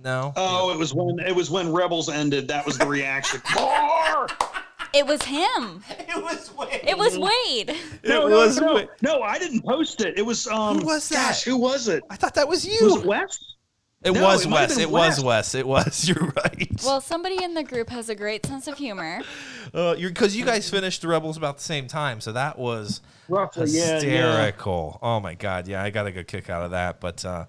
[0.03, 0.33] No.
[0.37, 2.49] Oh, it was when it was when Rebels ended.
[2.49, 3.41] That was the reaction.
[3.57, 4.29] More.
[4.95, 5.83] It was him.
[5.91, 6.81] it was Wade.
[6.87, 7.71] It was Wade.
[7.71, 8.89] It No, no, was no, Wade.
[9.03, 10.19] no, I didn't post it.
[10.19, 10.79] It was um.
[10.81, 11.29] Who was that?
[11.29, 12.03] Gosh, who was it?
[12.11, 12.79] I thought that was you.
[12.85, 13.39] Was it Wes?
[14.05, 14.75] It No, was it Wes.
[14.75, 15.25] been It was Wes.
[15.25, 15.55] Wes.
[15.55, 16.09] It was.
[16.09, 16.81] You're right.
[16.85, 19.21] Well, somebody in the group has a great sense of humor.
[19.73, 23.01] uh, you're because you guys finished the Rebels about the same time, so that was
[23.31, 23.93] Roughly, yeah, yeah.
[23.95, 24.99] hysterical.
[25.03, 27.01] Oh my god, yeah, I got a good kick out of that.
[27.01, 27.47] But uh,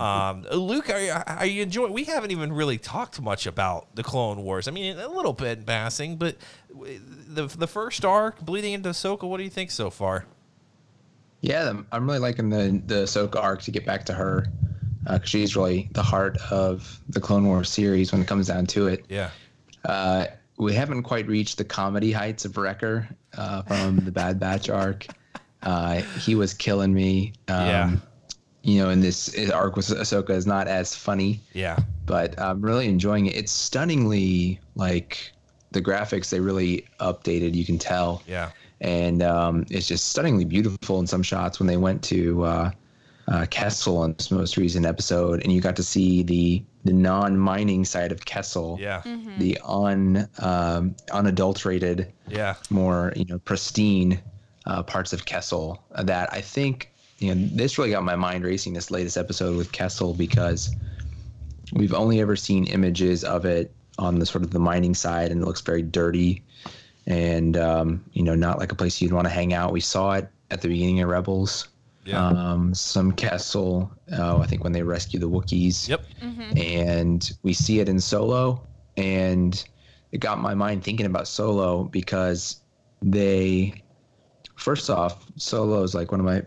[0.00, 1.92] um, Luke, are you, are you enjoying?
[1.92, 4.68] We haven't even really talked much about the Clone Wars.
[4.68, 6.36] I mean, a little bit in passing, but
[7.28, 9.24] the the first arc bleeding into Ahsoka.
[9.28, 10.26] What do you think so far?
[11.40, 14.46] Yeah, I'm- really liking the the Ahsoka arc to get back to her,
[15.04, 18.88] because she's really the heart of the Clone Wars series when it comes down to
[18.88, 19.04] it.
[19.08, 19.30] Yeah,
[19.84, 24.68] Uh, we haven't quite reached the comedy heights of Wrecker uh, from the Bad Batch
[24.68, 25.06] arc.
[25.62, 27.32] Uh, he was killing me.
[27.48, 27.92] Um, Yeah.
[28.64, 32.88] You know, in this arc with Ahsoka is not as funny, yeah, but I'm really
[32.88, 33.36] enjoying it.
[33.36, 35.32] It's stunningly like
[35.72, 37.54] the graphics they really updated.
[37.54, 38.22] You can tell.
[38.26, 42.70] Yeah, and um, it's just stunningly beautiful in some shots when they went to uh,
[43.28, 47.84] uh, Kessel in this most recent episode, and you got to see the the non-mining
[47.84, 49.02] side of Kessel, yeah,
[49.38, 54.22] the un um, unadulterated, yeah, more you know pristine
[54.64, 58.72] uh, parts of Kessel that I think you know this really got my mind racing
[58.72, 60.74] this latest episode with Kessel because
[61.72, 65.42] we've only ever seen images of it on the sort of the mining side and
[65.42, 66.42] it looks very dirty
[67.06, 69.72] and um, you know not like a place you'd want to hang out.
[69.72, 71.68] We saw it at the beginning of Rebels.
[72.04, 72.26] yeah.
[72.26, 76.04] Um, some Kessel, uh, I think when they rescue the Wookiees yep.
[76.56, 78.62] and we see it in Solo,
[78.96, 79.64] and
[80.12, 82.60] it got my mind thinking about Solo because
[83.02, 83.82] they,
[84.56, 86.42] first off, Solo is like one of my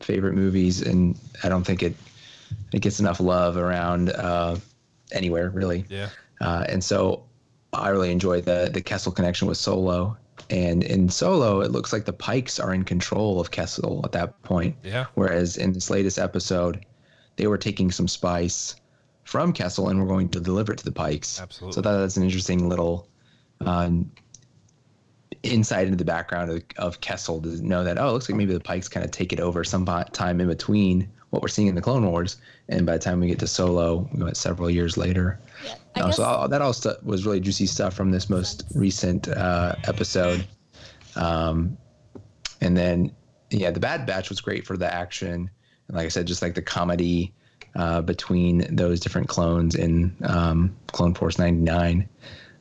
[0.00, 1.94] favorite movies, and I don't think it
[2.72, 4.56] it gets enough love around uh,
[5.12, 5.84] anywhere really.
[5.88, 6.08] Yeah.
[6.40, 7.24] Uh, and so
[7.72, 10.16] I really enjoy the the Kessel connection with Solo.
[10.50, 14.40] And in Solo, it looks like the Pikes are in control of Kessel at that
[14.42, 14.76] point.
[14.82, 15.06] Yeah.
[15.14, 16.86] Whereas in this latest episode,
[17.36, 18.76] they were taking some spice
[19.24, 21.40] from Kessel and were going to deliver it to the Pikes.
[21.40, 21.74] Absolutely.
[21.74, 23.08] So that, that's an interesting little
[23.60, 24.10] um,
[25.42, 28.52] insight into the background of, of Kessel to know that, oh, it looks like maybe
[28.52, 31.74] the Pikes kind of take it over some time in between what we're seeing in
[31.74, 32.38] the Clone Wars.
[32.68, 35.40] And by the time we get to Solo, we went several years later.
[35.64, 38.64] Yeah, No, guess so all, that all stu- was really juicy stuff from this most
[38.74, 40.46] recent uh, episode.
[41.16, 41.76] Um,
[42.60, 43.14] and then,
[43.50, 45.50] yeah, the Bad Batch was great for the action.
[45.88, 47.34] And like I said, just like the comedy
[47.74, 52.08] uh, between those different clones in um, Clone Force 99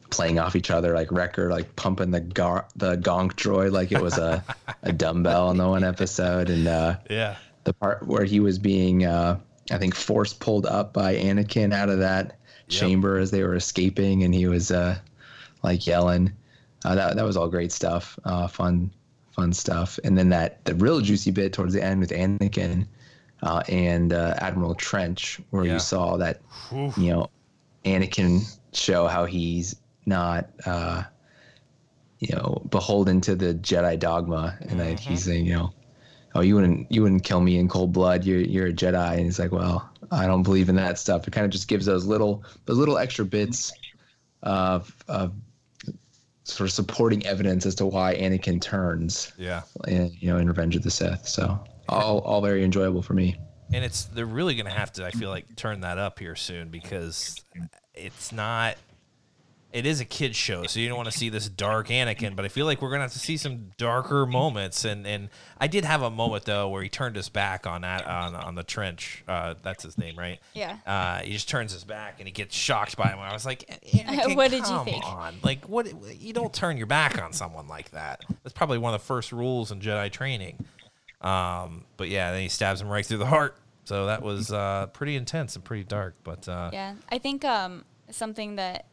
[0.09, 4.01] playing off each other like Wrecker, like pumping the gar- the gonk droid like it
[4.01, 4.43] was a,
[4.83, 6.49] a dumbbell in the one episode.
[6.49, 7.35] And uh, Yeah.
[7.65, 9.39] the part where he was being uh,
[9.71, 12.37] I think force pulled up by Anakin out of that
[12.69, 12.79] Yep.
[12.81, 14.97] chamber as they were escaping and he was uh,
[15.63, 16.33] like yelling
[16.83, 18.91] uh, that that was all great stuff uh, fun
[19.31, 22.85] fun stuff and then that the real juicy bit towards the end with Anakin
[23.41, 25.73] uh, and uh, Admiral Trench where Yeah.
[25.73, 26.41] you saw that
[26.73, 26.97] Oof.
[26.97, 27.29] you know
[27.85, 28.41] Anakin
[28.73, 29.75] show how he's
[30.07, 31.03] not uh,
[32.19, 34.57] you know beholden to the Jedi dogma.
[34.61, 35.73] And that he's saying you know
[36.33, 38.23] oh you wouldn't you wouldn't kill me in cold blood.
[38.25, 39.11] You're you're a Jedi.
[39.13, 41.27] And he's like well I don't believe in that stuff.
[41.27, 43.71] It kind of just gives those little those little extra bits
[44.43, 45.33] of of
[46.43, 49.63] sort of supporting evidence as to why Anakin turns Yeah.
[49.87, 51.27] in, you know in Revenge of the Sith.
[51.27, 53.35] So all all very enjoyable for me.
[53.73, 56.69] And it's they're really gonna have to i feel like turn that up here soon
[56.69, 57.43] because
[57.93, 58.77] it's not
[59.73, 62.45] it is a kid show so you don't want to see this dark anakin but
[62.45, 65.83] i feel like we're gonna have to see some darker moments and and i did
[65.83, 69.23] have a moment though where he turned his back on that on, on the trench
[69.27, 70.77] uh, that's his name right Yeah.
[70.85, 73.65] uh, he just turns his back and he gets shocked by him i was like
[73.93, 75.03] Anakin, What did you think?
[75.05, 75.87] on like what
[76.19, 79.31] you don't turn your back on someone like that that's probably one of the first
[79.31, 80.65] rules in jedi training
[81.21, 83.57] um, but yeah, then he stabs him right through the heart.
[83.85, 86.15] So that was uh, pretty intense and pretty dark.
[86.23, 88.85] But uh, Yeah, I think um, something that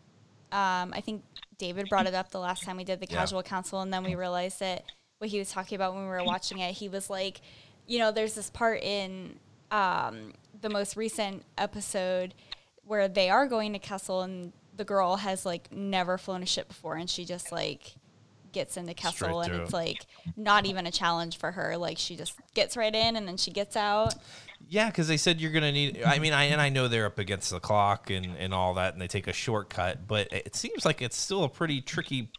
[0.54, 1.24] um, I think
[1.58, 3.18] David brought it up the last time we did the Yeah.
[3.18, 4.84] casual council, and then we realized that
[5.18, 7.40] what he was talking about when we were watching it, he was like,
[7.86, 9.38] you know, there's this part in
[9.70, 12.34] um, the most recent episode
[12.84, 16.68] where they are going to Kessel, and the girl has like never flown a ship
[16.68, 17.94] before, and she just like
[18.52, 21.76] gets into Kessel, and it's like not even a challenge for her.
[21.76, 24.14] Like she just gets right in, and then she gets out.
[24.68, 26.02] Yeah, because they said you're gonna need.
[26.04, 28.92] I mean, I and I know they're up against the clock and and all that,
[28.92, 32.30] and they take a shortcut, but it seems like it's still a pretty tricky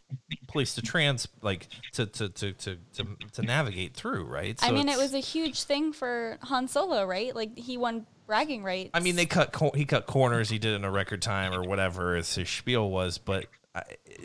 [0.48, 4.58] place to trans like to to to to to, to navigate through, right?
[4.62, 7.34] I mean, it was a huge thing for Han Solo, right?
[7.34, 8.90] Like he won bragging rights.
[8.94, 10.50] I mean, they cut cor- he cut corners.
[10.50, 13.18] He did it in a record time or whatever as his spiel was.
[13.18, 13.82] But I,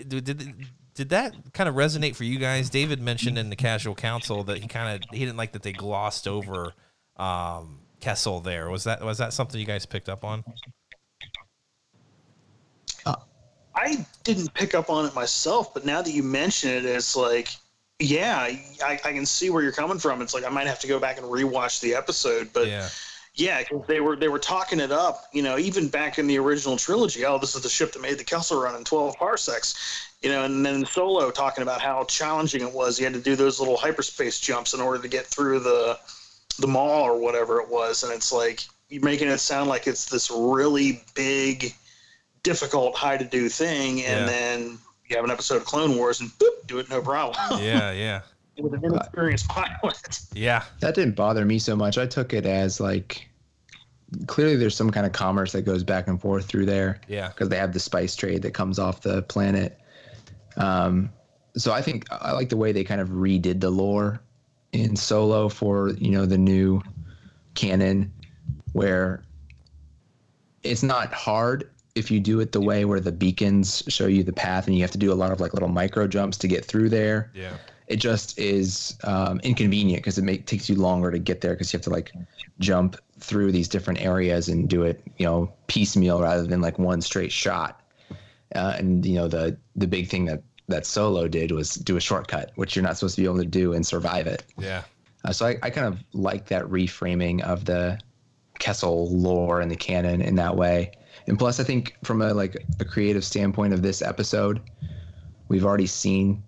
[0.07, 2.69] did did did that kind of resonate for you guys?
[2.69, 5.73] David mentioned in the casual council that he kind of he didn't like that they
[5.73, 6.73] glossed over
[7.17, 8.39] um, Kessel.
[8.41, 10.43] There was that was that something you guys picked up on?
[13.05, 13.15] Uh,
[13.75, 17.49] I didn't pick up on it myself, but now that you mention it, it's like,
[17.99, 18.37] yeah,
[18.83, 20.21] I, I can see where you're coming from.
[20.21, 22.89] It's like I might have to go back and rewatch the episode, but yeah,
[23.35, 26.75] yeah, they were they were talking it up, you know, even back in the original
[26.75, 27.25] trilogy.
[27.25, 30.43] Oh, this is the ship that made the Kessel Run in 12 parsecs, you know,
[30.43, 32.97] and then Solo talking about how challenging it was.
[32.97, 35.97] He had to do those little hyperspace jumps in order to get through the
[36.61, 40.05] the mall or whatever it was, and it's like you're making it sound like it's
[40.09, 41.73] this really big,
[42.43, 44.25] difficult, high to do thing, and Yeah.
[44.25, 47.91] then you have an episode of Clone Wars and boop, do it no problem yeah,
[47.91, 48.21] yeah,
[48.57, 50.19] with an inexperienced pilot.
[50.33, 51.97] yeah, That didn't bother me so much.
[51.97, 53.27] I took it as like
[54.27, 57.29] clearly there's some kind of commerce that goes back and forth through there yeah.
[57.29, 59.79] because they have the spice trade that comes off the planet.
[60.57, 61.09] Um,
[61.55, 64.21] so I think I like the way they kind of redid the lore
[64.73, 66.81] in Solo for you know the new
[67.55, 68.11] canon,
[68.73, 69.23] where
[70.63, 74.31] it's not hard if you do it the way where the beacons show you the
[74.31, 76.63] path and you have to do a lot of like little micro jumps to get
[76.63, 77.31] through there.
[77.33, 77.53] Yeah,
[77.87, 81.73] it just is um, inconvenient because it make, takes you longer to get there because
[81.73, 82.13] you have to like
[82.59, 87.01] jump through these different areas and do it you know piecemeal rather than like one
[87.01, 87.81] straight shot.
[88.55, 92.01] Uh, and you know the the big thing that that solo did was do a
[92.01, 94.83] shortcut which you're not supposed to be able to do and survive it yeah,
[95.25, 97.99] uh, so I, I kind of like that reframing of the
[98.61, 100.91] Kessel lore and the canon in that way.
[101.27, 104.61] And plus, I think from a like a creative standpoint of this episode,
[105.47, 106.43] we've already seen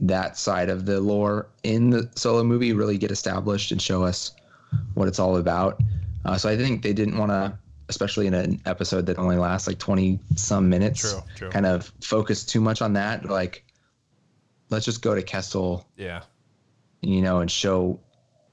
[0.00, 4.32] that side of the lore in the solo movie really get established and show us
[4.94, 5.80] what it's all about.
[6.26, 9.66] Uh, so I think they didn't want to, especially in an episode that only lasts
[9.66, 11.50] like 20 some minutes, True, true.
[11.50, 13.24] kind of focus too much on that.
[13.24, 13.64] Like,
[14.70, 16.22] let's just go to Kessel yeah,
[17.00, 18.00] you know, and show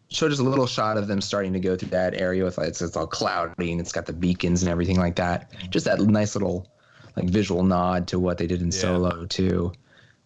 [0.09, 2.69] show just a little shot of them starting to go through that area with like
[2.69, 5.51] it's, it's all cloudy and it's got the beacons and everything like that.
[5.69, 6.71] Just that nice little
[7.15, 8.79] like visual nod to what they did in Yeah.
[8.79, 9.73] Solo too.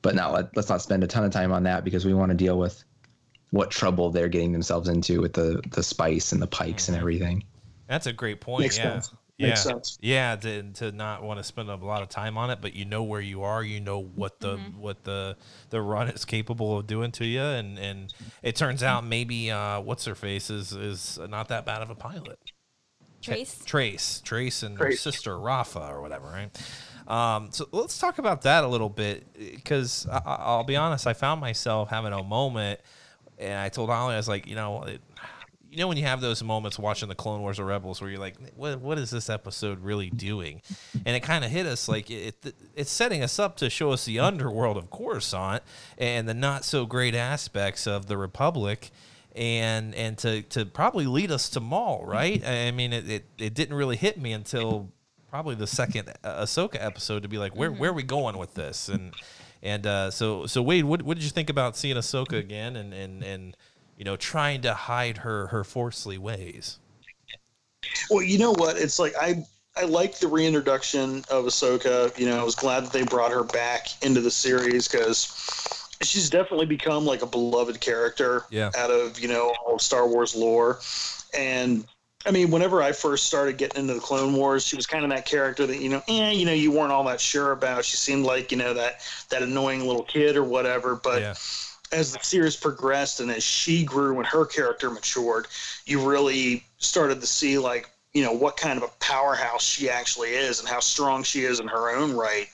[0.02, 2.30] But now let, let's not spend a ton of time on that because we want
[2.32, 2.84] to deal with
[3.52, 7.02] what trouble they're getting themselves into with the the spice and the pikes and mm-hmm.
[7.02, 7.43] everything.
[7.89, 8.62] That's a great point.
[8.62, 8.84] Makes yeah.
[8.84, 9.13] sense.
[9.38, 9.47] Yeah.
[9.47, 9.97] Makes sense.
[10.02, 12.86] Yeah, to, to not want to spend a lot of time on it, but you
[12.86, 15.38] know where you are, you know what the what the
[15.69, 19.82] the run is capable of doing to you, and and it turns out maybe uh,
[19.82, 22.38] what's her face is is not that bad of a pilot.
[23.21, 23.62] Trace.
[23.65, 25.02] Trace, Trace, and her Trace.
[25.02, 26.49] sister Rafa or whatever, right?
[27.08, 31.41] Um, so let's talk about that a little bit because I'll be honest, I found
[31.41, 32.80] myself having a moment,
[33.38, 35.02] and I told Ollie, I was like, you know, it,
[35.71, 38.19] you know, when you have those moments watching the Clone Wars or Rebels where you're
[38.19, 40.62] like, what, what is this episode really doing?
[41.05, 43.91] And it kind of hit us like it, it, it's setting us up to show
[43.91, 45.63] us the underworld of Coruscant
[45.97, 48.89] and the not so great aspects of the Republic
[49.36, 52.43] and and to to probably lead us to Maul, right?
[52.45, 54.91] I mean, it, it, it didn't really hit me until
[55.29, 58.55] probably the second uh, Ahsoka episode to be like, where where are we going with
[58.55, 58.89] this?
[58.89, 59.13] And
[59.62, 62.93] and uh, so so Wade, what what did you think about seeing Ahsoka again and
[62.93, 63.58] and and
[63.99, 66.79] you know trying to hide her her forcely ways?
[68.09, 68.77] Well, you know what?
[68.77, 72.17] It's like I I like the reintroduction of Ahsoka.
[72.17, 75.27] You know, I was glad that they brought her back into the series because
[76.01, 78.71] she's definitely become like a beloved character Yeah.
[78.77, 80.79] out of you know all of Star Wars lore.
[81.38, 81.85] And
[82.25, 85.09] I mean, whenever I first started getting into the Clone Wars, she was kind of
[85.12, 87.83] that character that you know, eh, you know, you weren't all that sure about.
[87.83, 90.95] She seemed like you know that that annoying little kid or whatever.
[90.95, 91.33] But yeah,
[91.91, 95.47] as the series progressed and as she grew and her character matured,
[95.86, 100.30] you really started to see like you know what kind of a powerhouse she actually
[100.30, 102.47] is and how strong she is in her own right.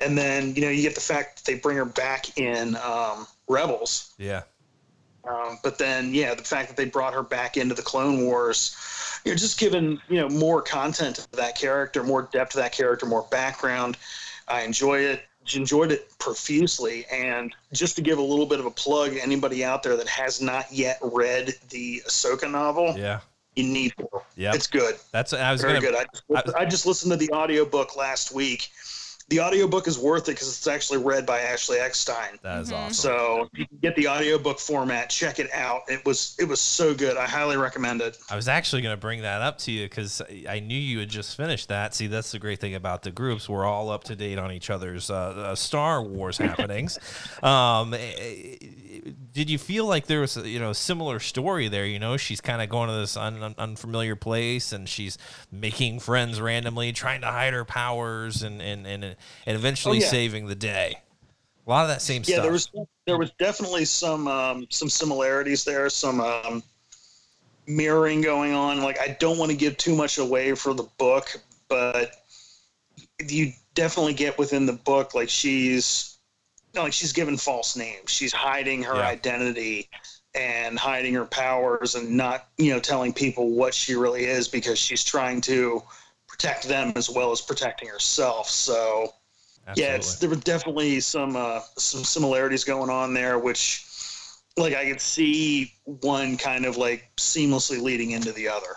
[0.00, 3.26] And then you know you get the fact that they bring her back in um,
[3.48, 4.42] Rebels, yeah,
[5.28, 8.76] um, but then yeah, the fact that they brought her back into the Clone Wars,
[9.24, 12.72] you know, just giving you know more content to that character, more depth to that
[12.72, 13.96] character, more background.
[14.48, 15.22] I enjoy it.
[15.54, 19.82] Enjoyed it profusely, and just to give a little bit of a plug, anybody out
[19.82, 23.20] there that has not yet read the Ahsoka novel, yeah,
[23.54, 24.08] you need to.
[24.34, 24.52] yeah.
[24.54, 25.94] It's good, That's I was very gonna good.
[25.94, 28.70] I just, I was- I just listened to the audiobook last week,
[29.28, 32.38] the audiobook is worth it because it's actually read by Ashley Eckstein.
[32.42, 32.94] That is awesome.
[32.94, 35.82] So you can get the audiobook format, check it out.
[35.88, 37.16] It was it was so good.
[37.16, 38.18] I highly recommend it.
[38.30, 41.08] I was actually going to bring that up to you because I knew you had
[41.08, 41.94] just finished that.
[41.94, 43.48] See, that's the great thing about the groups.
[43.48, 46.98] We're all up to date on each other's uh, uh, Star Wars happenings.
[47.42, 47.94] Um,
[49.36, 51.84] did you feel like there was a, you know similar story there?
[51.84, 55.18] You know, she's kind of going to this un- un- unfamiliar place and she's
[55.52, 59.16] making friends randomly, trying to hide her powers, and and and, and
[59.46, 60.08] eventually Oh, yeah.
[60.08, 61.02] saving the day.
[61.66, 62.36] A lot of that same stuff.
[62.36, 62.70] Yeah, there was
[63.06, 66.62] there was definitely some um, some similarities there, some um,
[67.66, 68.80] mirroring going on.
[68.80, 71.36] Like I don't want to give too much away for the book,
[71.68, 72.10] but
[73.28, 76.15] you definitely get within the book like she's
[76.76, 78.10] no, like she's given false names.
[78.10, 79.06] She's hiding her Yeah.
[79.08, 79.88] identity
[80.34, 84.78] and hiding her powers and not you know telling people what she really is because
[84.78, 85.82] she's trying to
[86.28, 88.48] protect them as well as protecting herself.
[88.50, 89.14] So
[89.74, 93.84] yeah, it's, there were definitely some uh, some similarities going on there, which
[94.56, 98.76] like I could see one kind of like seamlessly leading into the other.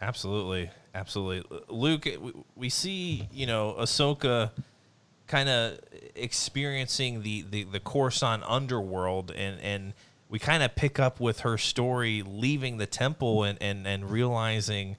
[0.00, 1.60] Absolutely, absolutely.
[1.68, 4.50] Luke, we, we see you know Ahsoka
[5.30, 5.78] kind of
[6.16, 9.94] experiencing the, the the Coruscant underworld, and and
[10.28, 14.96] we kind of pick up with her story leaving the temple and and and realizing,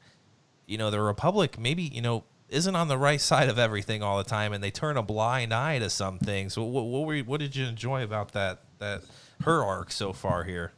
[0.66, 4.18] you know, the Republic maybe you know isn't on the right side of everything all
[4.18, 6.58] the time, and they turn a blind eye to some things.
[6.58, 9.04] What what, what, were you, what did you enjoy about that that
[9.44, 10.72] her arc so far here?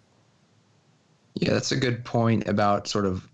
[1.35, 3.27] Yeah, that's a good point about sort of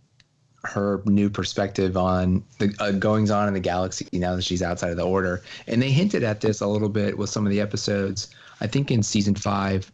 [0.64, 4.92] her new perspective on the uh, goings on in the galaxy now that she's outside
[4.92, 5.42] of the order.
[5.68, 8.30] And they hinted at this a little bit with some of the episodes.
[8.62, 9.92] I think in season five,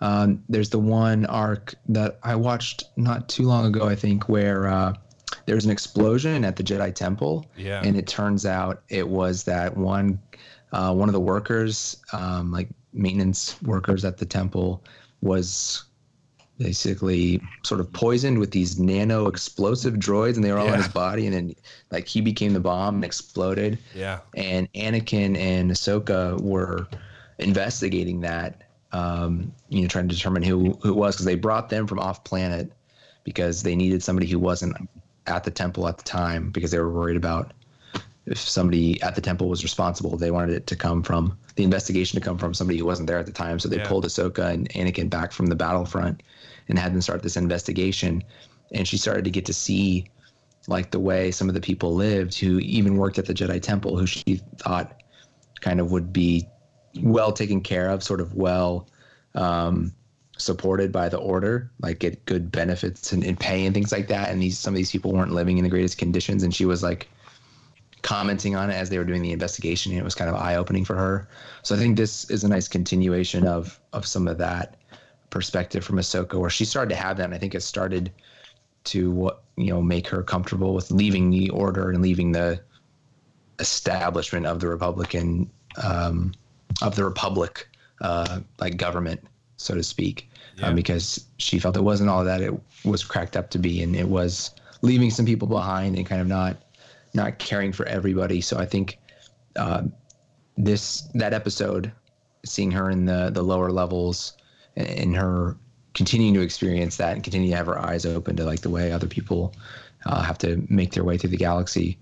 [0.00, 4.68] um, there's the one arc that I watched not too long ago, I think, where
[4.68, 4.94] uh,
[5.46, 7.46] there's an explosion at the Jedi Temple.
[7.56, 7.80] Yeah.
[7.82, 10.20] And it turns out it was that one,
[10.72, 14.84] uh, one of the workers, um, like maintenance workers at the temple,
[15.22, 15.84] was
[16.58, 20.82] basically sort of poisoned with these nano explosive droids and they were all in Yeah.
[20.84, 21.54] his body and then
[21.90, 26.86] like he became the bomb and exploded Yeah, and Anakin and Ahsoka were
[27.38, 31.68] investigating that um, you know trying to determine who, who it was because they brought
[31.70, 32.70] them from off planet
[33.24, 34.76] because they needed somebody who wasn't
[35.26, 37.52] at the temple at the time because they were worried about
[38.26, 42.18] if somebody at the temple was responsible they wanted it to come from the investigation
[42.18, 43.86] to come from somebody who wasn't there at the time so they Yeah.
[43.86, 46.22] pulled Ahsoka and Anakin back from the battlefront
[46.68, 48.22] and had them start this investigation
[48.72, 50.06] and she started to get to see
[50.68, 53.98] like the way some of the people lived who even worked at the Jedi Temple,
[53.98, 55.02] who she thought
[55.60, 56.48] kind of would be
[57.02, 58.88] well taken care of, sort of well
[59.34, 59.92] um,
[60.38, 64.30] supported by the order, like get good benefits and, and pay and things like that.
[64.30, 66.82] And these some of these people weren't living in the greatest conditions, and she was
[66.82, 67.08] like
[68.04, 69.90] commenting on it as they were doing the investigation.
[69.90, 71.26] And it was kind of eye opening for her.
[71.62, 74.76] So I think this is a nice continuation of of some of that
[75.30, 78.12] perspective from Ahsoka, where she started to have that, and I think it started
[78.84, 82.60] to what you know make her comfortable with leaving the order and leaving the
[83.58, 85.50] establishment of the Republican
[85.82, 86.32] um,
[86.82, 87.68] of the Republic
[88.02, 89.20] uh, like government,
[89.56, 90.28] so to speak,
[90.58, 90.68] Yeah.
[90.68, 92.52] um, because she felt it wasn't all that it
[92.84, 94.50] was cracked up to be, and it was
[94.82, 96.56] leaving some people behind and kind of not
[97.14, 98.40] not caring for everybody.
[98.40, 98.98] So I think
[99.56, 99.82] uh,
[100.56, 101.92] this that episode,
[102.44, 104.36] seeing her in the the lower levels
[104.76, 105.56] and, her
[105.94, 108.90] continuing to experience that and continue to have her eyes open to like the way
[108.90, 109.54] other people
[110.06, 111.96] uh, have to make their way through the galaxy.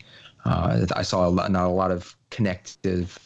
[0.47, 3.19] Uh, I saw a lot, not a lot of connective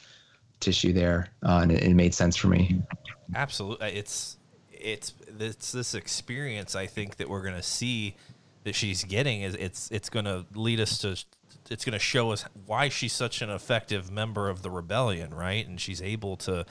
[0.58, 2.82] tissue there, uh, and it, it made sense for me.
[3.34, 4.36] Absolutely, it's
[4.72, 8.16] it's it's this experience I think that we're gonna see
[8.64, 11.16] that she's getting is it's it's gonna lead us to
[11.70, 15.66] it's gonna show us why she's such an effective member of the rebellion, right?
[15.66, 16.64] And she's able to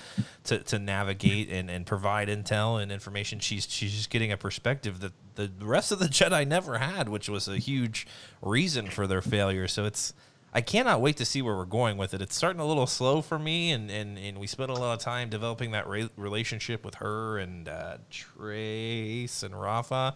[0.45, 3.39] to, to navigate and, and provide intel and information.
[3.39, 7.29] She's she's just getting a perspective that the rest of the Jedi never had, which
[7.29, 8.07] was a huge
[8.41, 9.67] reason for their failure.
[9.67, 10.13] So it's
[10.55, 12.21] I cannot wait to see where we're going with it.
[12.21, 14.99] It's starting a little slow for me, and, and, and we spent a lot of
[14.99, 20.15] time developing that re- relationship with her and uh, Trace and Rafa.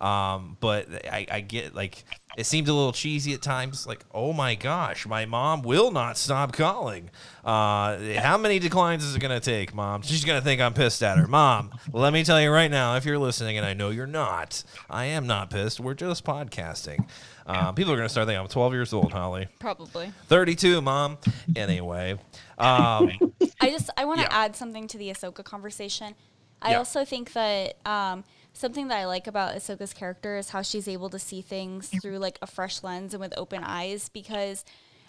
[0.00, 2.04] Um, but I, I get like
[2.36, 3.86] it seemed a little cheesy at times.
[3.86, 7.08] Like, oh my gosh, my mom will not stop calling.
[7.44, 10.02] Uh, how many declines is it gonna take, mom?
[10.02, 11.28] She's gonna think I'm pissed at her.
[11.28, 14.64] Mom, let me tell you right now, if you're listening, and I know you're not,
[14.90, 15.78] I am not pissed.
[15.78, 17.08] We're just podcasting.
[17.46, 19.48] Um, people are gonna start thinking I'm 12 years old, Holly.
[19.58, 20.12] Probably.
[20.28, 21.18] 32, mom.
[21.54, 22.12] Anyway,
[22.58, 23.10] um,
[23.60, 24.44] I just I want to Yeah.
[24.44, 26.14] add something to the Ahsoka conversation.
[26.60, 26.78] I Yeah.
[26.78, 31.08] also think that um, something that I like about Ahsoka's character is how she's able
[31.10, 34.64] to see things through like a fresh lens and with open eyes because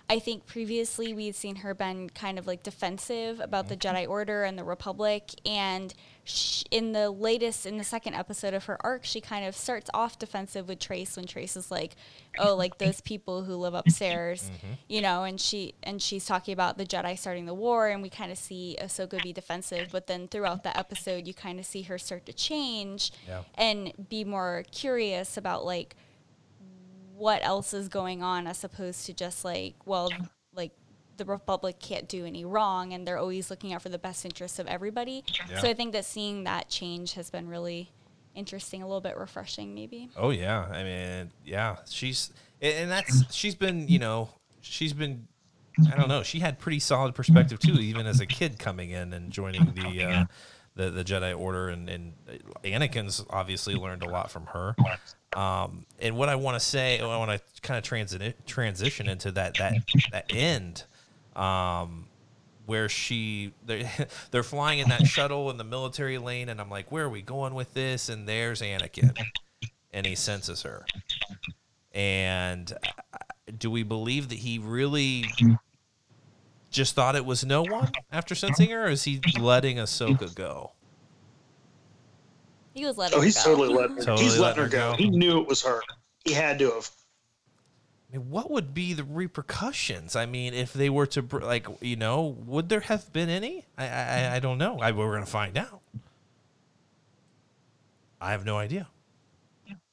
[0.10, 4.44] I think previously we'd seen her been kind of like defensive about the Jedi Order
[4.46, 5.94] and the Republic, and
[6.28, 9.90] sh- in the latest, in the second episode of her arc, she kind of starts
[9.94, 11.96] off defensive with Trace when Trace is like,
[12.38, 14.74] "Oh, like those people who live upstairs," mm-hmm.
[14.88, 18.10] you know, and she and she's talking about the Jedi starting the war, and we
[18.10, 21.84] kind of see Ahsoka be defensive, but then throughout the episode, you kind of see
[21.84, 23.44] her start to change Yeah.
[23.56, 25.96] and be more curious about like
[27.16, 30.10] what else is going on as opposed to just like well
[31.18, 34.60] the republic can't do any wrong and they're always looking out for the best interests
[34.60, 35.60] of everybody Yeah.
[35.60, 37.92] so i think that seeing that change has been really
[38.36, 43.34] interesting a little bit refreshing maybe Oh yeah, I mean, yeah, she's and and that's
[43.34, 44.30] she's been you know
[44.62, 45.28] she's been
[45.92, 49.14] I don't know she had pretty solid perspective too even as a kid coming in
[49.14, 50.26] and joining the uh,
[50.76, 52.14] the the Jedi Order and and
[52.64, 54.76] Anakin's obviously learned a lot from her.
[55.34, 59.32] Um, and what I want to say, I want to kind of transit transition into
[59.32, 59.74] that that
[60.12, 60.84] that end.
[61.38, 62.06] Um,
[62.66, 63.90] where she they're,
[64.32, 67.22] they're flying in that shuttle in the military lane and i'm like where are we
[67.22, 69.18] going with this and there's anakin
[69.94, 70.86] and he senses her
[71.94, 73.18] and uh,
[73.58, 75.24] do we believe that he really
[76.72, 80.72] just thought it was no one after sensing her or is he letting ahsoka go
[82.74, 83.56] he was letting Oh, her he's go.
[83.56, 84.04] totally letting her.
[84.04, 84.92] Totally he's letting her letting her go.
[84.92, 84.98] go.
[84.98, 85.82] He knew it was her.
[86.26, 86.90] He had to have.
[88.10, 90.16] I mean, what would be the repercussions?
[90.16, 93.66] I mean, if they were to br- like, you know, would there have been any?
[93.78, 94.80] I I, I don't know.
[94.80, 95.82] I, we're gonna find out.
[98.22, 98.88] I have no idea.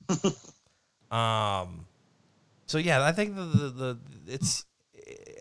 [1.10, 1.86] um,
[2.66, 3.98] so yeah, I think the the, the
[4.28, 4.64] it's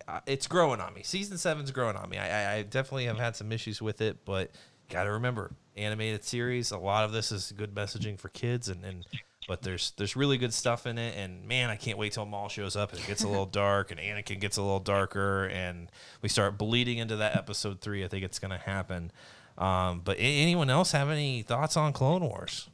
[0.07, 1.03] uh, it's growing on me.
[1.03, 2.17] Season seven's growing on me.
[2.17, 4.51] I, I I definitely have had some issues with it, but
[4.89, 6.71] got to remember, animated series.
[6.71, 9.05] A lot of this is good messaging for kids, and and
[9.47, 11.15] but there's there's really good stuff in it.
[11.17, 13.91] And man, I can't wait till Maul shows up and it gets a little dark,
[13.91, 15.89] and Anakin gets a little darker, and
[16.21, 18.03] we start bleeding into that episode three.
[18.03, 19.11] I think it's gonna happen.
[19.57, 22.69] Um, but a- anyone else have any thoughts on Clone Wars?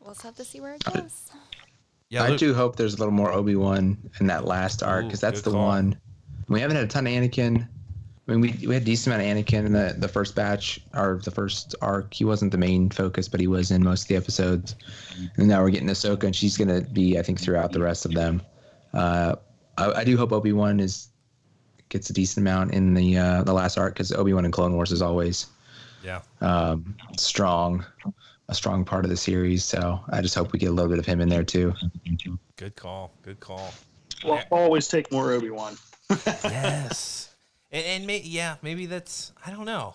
[0.00, 1.30] we'll just have to see where it goes
[2.10, 5.06] Yeah, I Luke- do hope there's a little more Obi Wan in that last arc
[5.06, 5.66] because that's the call.
[5.66, 6.00] one.
[6.48, 7.66] We haven't had a ton of Anakin.
[8.28, 10.80] I mean, we we had a decent amount of Anakin in the the first batch
[10.94, 12.12] or the first arc.
[12.12, 14.74] He wasn't the main focus, but he was in most of the episodes.
[15.36, 18.14] And now we're getting Ahsoka, and she's gonna be, I think, throughout the rest of
[18.14, 18.42] them.
[18.92, 19.36] Uh,
[19.78, 21.08] I, I do hope Obi Wan is
[21.88, 24.74] gets a decent amount in the uh, the last arc because Obi Wan in Clone
[24.74, 25.46] Wars is always
[26.02, 26.20] yeah.
[26.40, 27.84] um, strong,
[28.48, 29.64] a strong part of the series.
[29.64, 31.74] So I just hope we get a little bit of him in there too.
[32.56, 33.12] Good call.
[33.22, 33.72] Good call.
[34.24, 35.76] Well, always take more Obi Wan.
[36.26, 37.35] yes.
[37.70, 39.94] And, and may, yeah, maybe that's I don't know.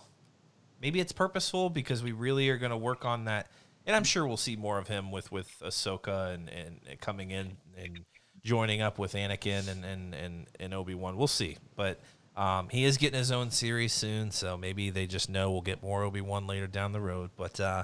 [0.81, 3.47] Maybe it's purposeful because we really are going to work on that.
[3.85, 7.57] And I'm sure we'll see more of him with with Ahsoka and, and coming in
[7.77, 7.99] and
[8.43, 11.17] joining up with Anakin and and and, and Obi Wan.
[11.17, 11.99] We'll see, but.
[12.33, 15.83] Um, he is getting his own series soon, so maybe they just know we'll get
[15.83, 17.31] more Obi Wan later down the road.
[17.35, 17.83] But uh,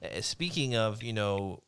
[0.00, 1.62] eh, speaking of, you know,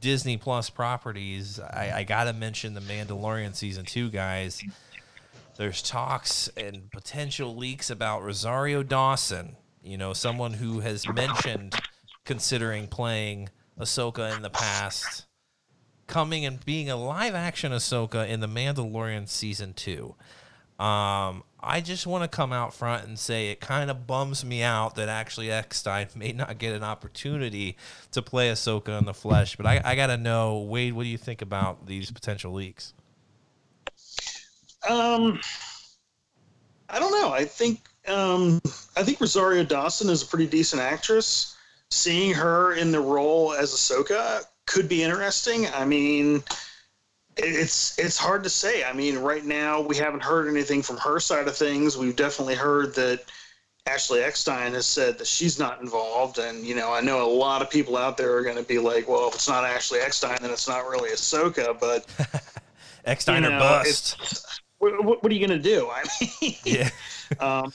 [0.00, 4.62] Disney Plus properties, I, I got to mention the Mandalorian season two, guys.
[5.58, 11.74] There's talks and potential leaks about Rosario Dawson, you know, someone who has mentioned
[12.24, 15.26] considering playing Ahsoka in the past,
[16.06, 20.14] coming and being a live action Ahsoka in the Mandalorian season two.
[20.78, 24.62] Um, I just want to come out front and say it kind of bums me
[24.62, 27.76] out that Ashley Eckstein may not get an opportunity
[28.12, 29.56] to play Ahsoka in the flesh.
[29.56, 32.94] But I, I got to know, Wade, what do you think about these potential leaks?
[34.88, 35.40] Um,
[36.88, 37.32] I don't know.
[37.32, 38.60] I think um,
[38.96, 41.56] I think Rosario Dawson is a pretty decent actress.
[41.90, 45.66] Seeing her in the role as Ahsoka could be interesting.
[45.68, 46.42] I mean,
[47.36, 48.84] it's it's hard to say.
[48.84, 51.96] I mean, right now we haven't heard anything from her side of things.
[51.96, 53.24] We've definitely heard that
[53.86, 57.62] Ashley Eckstein has said that she's not involved, and you know, I know a lot
[57.62, 60.38] of people out there are going to be like, "Well, if it's not Ashley Eckstein,
[60.42, 62.06] then it's not really Ahsoka." But
[63.04, 64.60] Eckstein you or bust.
[64.78, 65.88] What, what, what are you going to do?
[65.90, 66.90] I mean, Yeah.
[67.40, 67.72] um,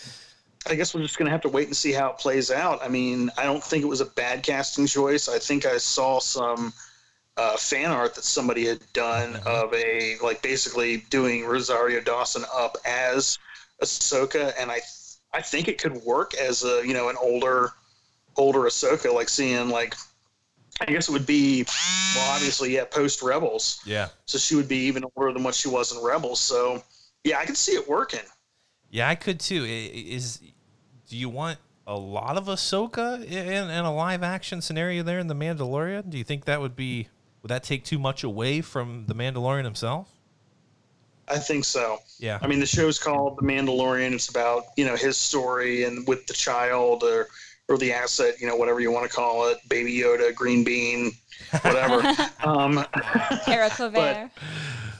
[0.69, 2.81] I guess we're just going to have to wait and see how it plays out.
[2.81, 5.27] I mean, I don't think it was a bad casting choice.
[5.27, 6.71] I think I saw some
[7.35, 12.77] uh, fan art that somebody had done of a like basically doing Rosario Dawson up
[12.85, 13.37] as
[13.81, 14.79] Ahsoka, and I
[15.33, 17.71] I think it could work as a you know an older
[18.37, 19.95] older Ahsoka, like seeing like
[20.79, 21.65] I guess it would be
[22.15, 24.07] well obviously yeah post Rebels, Yeah.
[24.27, 26.39] so she would be even older than what she was in Rebels.
[26.39, 26.81] So
[27.23, 28.19] yeah, I can see it working.
[28.89, 29.63] Yeah, I could too.
[29.63, 30.39] I- i- Is
[31.09, 35.27] do you want a lot of Ahsoka in, in a live action scenario there in
[35.27, 36.09] the Mandalorian?
[36.09, 37.07] Do you think that would be
[37.41, 40.09] would that take too much away from the Mandalorian himself?
[41.27, 41.99] I think so.
[42.19, 42.37] Yeah.
[42.41, 44.11] I mean, the show's called The Mandalorian.
[44.13, 47.27] It's about you know his story and with the child or
[47.69, 51.13] or the asset, you know, whatever you want to call it, Baby Yoda, Green Bean,
[51.61, 52.13] whatever.
[52.43, 52.85] um,
[53.45, 54.29] Hera Clover.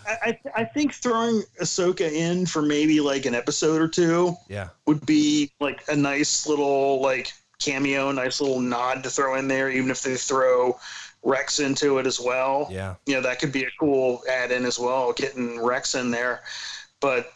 [0.06, 4.70] I, I I think throwing Ahsoka in for maybe like an episode or two yeah.
[4.86, 9.70] would be like a nice little like cameo, nice little nod to throw in there,
[9.70, 10.78] even if they throw
[11.24, 12.68] Rex into it as well.
[12.70, 12.95] Yeah.
[13.06, 16.43] You know, that could be a cool add in as well, getting Rex in there.
[16.99, 17.32] But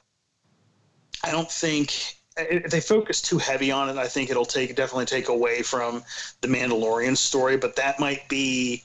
[1.24, 5.06] I don't think if they focus too heavy on it, I think it'll take definitely
[5.06, 6.04] take away from
[6.42, 7.58] the Mandalorian story.
[7.58, 8.84] But that might be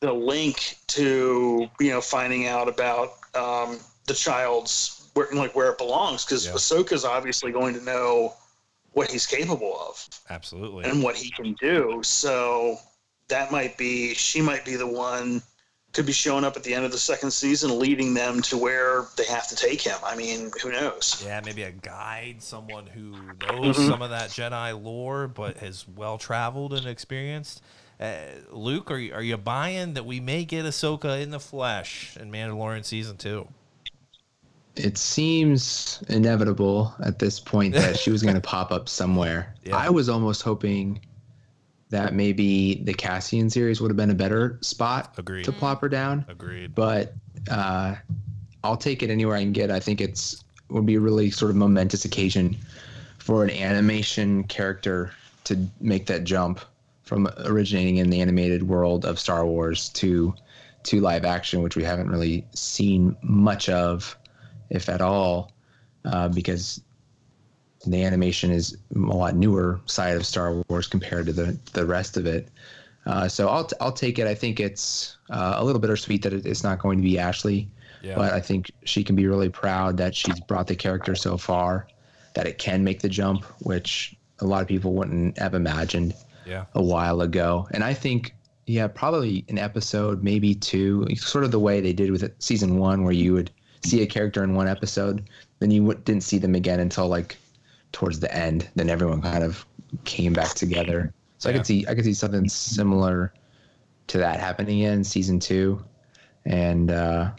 [0.00, 5.78] the link to you know finding out about um, the child's where, like where it
[5.78, 6.52] belongs because Yeah.
[6.52, 8.34] Ahsoka's obviously going to know
[8.92, 10.84] what he's capable of Absolutely.
[10.84, 12.00] and what he can do.
[12.02, 12.78] So
[13.28, 15.42] that might be she might be the one
[15.92, 19.06] could be showing up at the end of the second season, leading them to where
[19.16, 19.96] they have to take him.
[20.04, 21.20] I mean, who knows?
[21.24, 23.10] Yeah, maybe a guide, someone who
[23.42, 23.88] knows Mhm.
[23.88, 27.60] some of that Jedi lore, but has well traveled and experienced.
[28.00, 28.14] Uh,
[28.50, 32.32] Luke, are you, are you buying that we may get Ahsoka in the flesh in
[32.32, 33.46] Mandalorian season two?
[34.74, 39.54] It seems inevitable at this point that she was going to pop up somewhere.
[39.64, 39.76] Yeah.
[39.76, 41.00] I was almost hoping
[41.90, 45.44] that maybe the Cassian series would have been a better spot Agreed.
[45.44, 46.24] to plop her down.
[46.28, 46.74] Agreed.
[46.74, 47.12] but
[47.50, 47.96] uh,
[48.64, 49.70] I'll take it anywhere I can get.
[49.70, 52.56] I think it's would be a really sort of momentous occasion
[53.18, 55.12] for an animation character
[55.44, 56.60] to make that jump
[57.10, 60.32] from originating in the animated world of Star Wars to
[60.84, 64.16] to live action, which we haven't really seen much of,
[64.70, 65.50] if at all,
[66.04, 66.80] uh, because
[67.84, 72.16] the animation is a lot newer side of Star Wars compared to the the rest
[72.16, 72.48] of it.
[73.06, 74.28] Uh, so I'll t- I'll take it.
[74.28, 77.68] I think it's uh, a little bittersweet that it, it's not going to be Ashley,
[78.02, 78.14] Yeah.
[78.14, 81.88] but I think she can be really proud that she's brought the character so far,
[82.34, 86.14] that it can make the jump, which a lot of people wouldn't have imagined
[86.46, 86.64] yeah.
[86.74, 87.68] a while ago.
[87.72, 88.34] And I think,
[88.66, 92.78] yeah, probably an episode, maybe two, sort of the way they did with it, season
[92.78, 93.50] one, where you would
[93.84, 95.28] see a character in one episode,
[95.58, 97.36] then you would, didn't see them again until like
[97.92, 98.68] towards the end.
[98.74, 99.64] Then everyone kind of
[100.04, 101.12] came back together.
[101.38, 103.32] So I could see, I could see something similar
[104.08, 105.82] to that happening in season two.
[106.44, 107.30] And uh,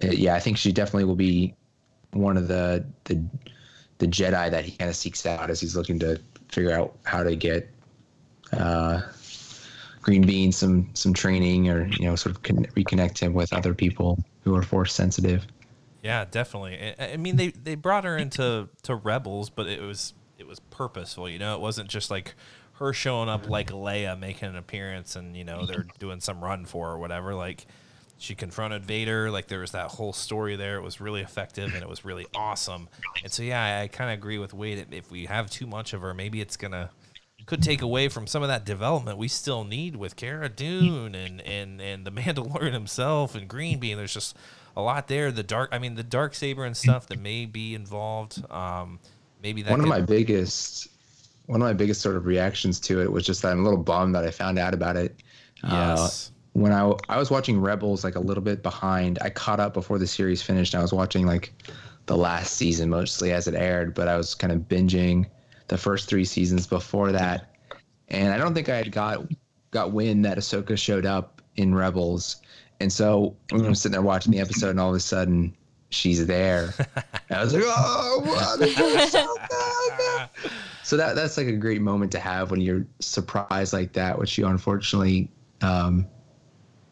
[0.00, 1.54] it- yeah, I think she definitely will be
[2.12, 3.22] one of the the
[3.98, 7.22] the Jedi that he kind of seeks out as he's looking to figure out how
[7.22, 7.68] to get
[8.58, 9.02] uh,
[10.02, 13.74] Green Bean some some training or you know sort of con- reconnect him with other
[13.74, 15.46] people who are force sensitive.
[16.02, 16.94] Yeah, definitely.
[16.98, 20.60] I, I mean, they, they brought her into to Rebels, but it was it was
[20.60, 21.28] purposeful.
[21.28, 22.34] You know, it wasn't just like
[22.74, 26.66] her showing up like Leia making an appearance, and you know they're doing some run
[26.66, 27.34] for or whatever.
[27.34, 27.66] Like
[28.18, 29.30] she confronted Vader.
[29.30, 30.76] Like there was that whole story there.
[30.76, 32.88] It was really effective and it was really awesome.
[33.22, 34.86] And so yeah, I, I kind of agree with Wade.
[34.90, 36.90] If we have too much of her, maybe it's gonna
[37.46, 41.40] could take away from some of that development we still need with Cara Dune and
[41.42, 43.96] and and the Mandalorian himself and Green Bean.
[43.96, 44.36] There's just
[44.76, 45.30] a lot there.
[45.30, 48.42] The dark, I mean, the dark saber and stuff that may be involved.
[48.50, 48.98] Um,
[49.42, 50.88] maybe that one of my biggest
[51.46, 53.82] one of my biggest sort of reactions to it was just that I'm a little
[53.82, 55.16] bummed that I found out about it.
[55.62, 59.18] Uh, yes, when I I was watching Rebels like a little bit behind.
[59.20, 60.74] I caught up before the series finished.
[60.74, 61.52] I was watching like
[62.06, 65.26] the last season mostly as it aired, but I was kind of binging
[65.68, 67.54] the first three seasons before that.
[68.08, 69.26] And I don't think I had got
[69.70, 72.36] got wind that Ahsoka showed up in Rebels.
[72.80, 75.56] And so we were sitting there watching the episode, and all of a sudden
[75.90, 76.74] she's there.
[77.30, 78.60] And I was like, "Oh, what?
[80.84, 84.36] So that that's like a great moment to have when you're surprised like that, which
[84.36, 85.30] you unfortunately
[85.62, 86.06] um,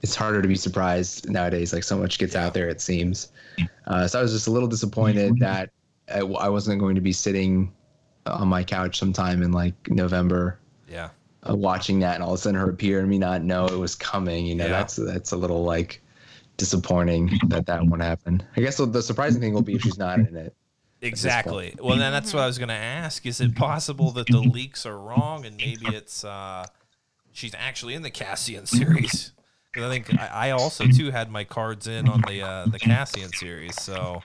[0.01, 1.75] it's harder to be surprised nowadays.
[1.75, 3.29] Like so much gets out there, it seems.
[3.87, 5.71] Uh, so I was just a little disappointed that
[6.13, 7.71] I, I wasn't going to be sitting
[8.27, 10.59] on my couch sometime in like November
[10.89, 11.11] yeah,
[11.49, 13.79] uh, watching that, and all of a sudden her appear and me not know it
[13.79, 14.47] was coming.
[14.47, 14.71] You know, Yeah.
[14.73, 16.03] that's that's a little like
[16.57, 18.43] disappointing that that won't happen.
[18.57, 20.55] I guess the, surprising thing will be if she's not in it.
[21.01, 21.75] exactly.
[21.81, 23.27] Well, then that's what I was gonna ask.
[23.27, 26.67] Is it possible that the leaks are wrong and maybe it's uh,
[27.33, 29.33] she's actually in the Cassian series?
[29.73, 32.79] 'Cause I think I, I also too had my cards in on the uh, the
[32.79, 34.23] Cassian series, so.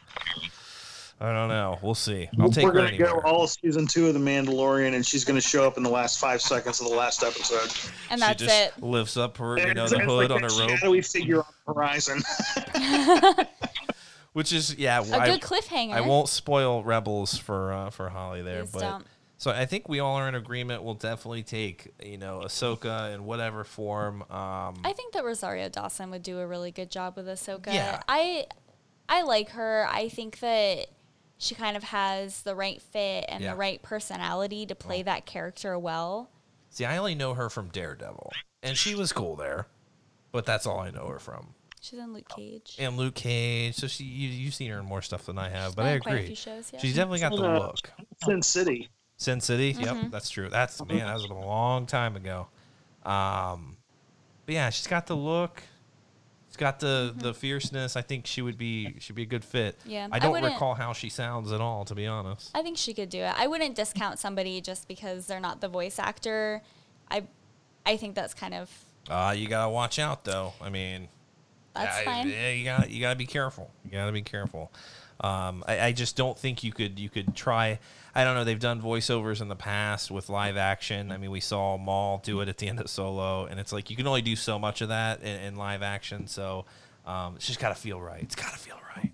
[1.20, 1.80] I don't know.
[1.82, 2.30] We'll see.
[2.39, 5.65] I'll take We're gonna go all season two of The Mandalorian, and she's gonna show
[5.65, 7.72] up in the last five seconds of the last episode.
[8.11, 8.84] and she that's just it.
[8.84, 11.45] lifts up her, you know, the hood like on that her robe, shadowy figure on
[11.65, 12.22] the horizon.
[14.34, 15.03] which is yeah.
[15.03, 15.93] A I, good cliffhanger.
[15.93, 19.05] I won't spoil Rebels for uh, for Holly there, Please but don't.
[19.38, 20.84] so I think we all are in agreement.
[20.84, 24.22] We'll definitely take you know Ahsoka in whatever form.
[24.30, 27.74] Um, I think that Rosario Dawson would do a really good job with Ahsoka.
[27.74, 28.03] Yeah.
[28.07, 28.45] I
[29.09, 29.88] I like her.
[29.89, 30.89] I think that
[31.38, 33.51] she kind of has the right fit and Yeah.
[33.51, 36.29] the right personality to play that character well.
[36.69, 38.31] See, I only know her from Daredevil,
[38.63, 39.67] and she was cool there,
[40.31, 41.53] but that's all I know her from.
[41.79, 42.75] She's in Luke Cage.
[42.79, 45.75] And Luke Cage, so she you, you've seen her in more stuff than I have,
[45.75, 46.27] but I in quite a agree.
[46.27, 46.79] few shows, yeah.
[46.79, 47.91] She's definitely got the Uh, look.
[48.25, 48.89] Sin City.
[49.15, 49.83] Sin City, Mm-hmm.
[50.03, 50.49] yep, that's true.
[50.49, 52.47] That's man, that was a long time ago.
[53.05, 53.77] Um,
[54.45, 55.63] but yeah, she's got the look.
[56.58, 57.95] Got the the fierceness.
[57.95, 59.80] I think she would be she'd be a good fit.
[59.82, 59.89] Mm-hmm.
[59.89, 62.49] Yeah, I I don't wouldn't- recall how she sounds at all, to be honest.
[62.55, 63.34] I think she could do it.
[63.38, 66.62] I wouldn't discount somebody just because they're not the voice actor.
[67.12, 67.24] I
[67.86, 68.70] I think that's kind of
[69.10, 70.53] Uh, you gotta watch out though.
[70.62, 71.08] I mean,
[71.74, 72.30] that's yeah, fine.
[72.30, 73.70] Yeah, you got you got to be careful.
[73.86, 74.72] You got to be careful.
[75.20, 77.80] Um, I, I just don't think you could you could try.
[78.13, 78.43] I don't know.
[78.43, 81.11] They've done voiceovers in the past with live action.
[81.11, 83.89] I mean, we saw Maul do it at the end of Solo, and it's like
[83.89, 86.28] you can only do so much of that in, in live action.
[86.28, 86.65] So
[87.05, 88.24] um, it's just got to feel right.
[88.24, 89.11] It's got to feel right.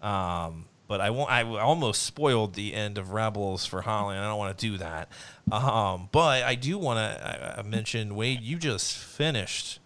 [0.00, 1.30] Um, but I won't.
[1.30, 4.78] I almost spoiled the end of Rebels for Holly, and I don't want to do
[4.78, 5.10] that.
[5.52, 8.40] Um, but I do want to mention Wade.
[8.40, 9.80] You just finished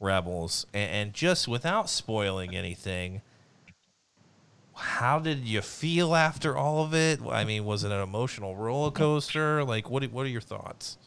[0.00, 3.22] Rebels, and, and just without spoiling anything,
[4.76, 7.20] how did you feel after all of it?
[7.28, 9.64] I mean, was it an emotional roller coaster?
[9.64, 10.04] Like, what?
[10.10, 10.98] What are your thoughts?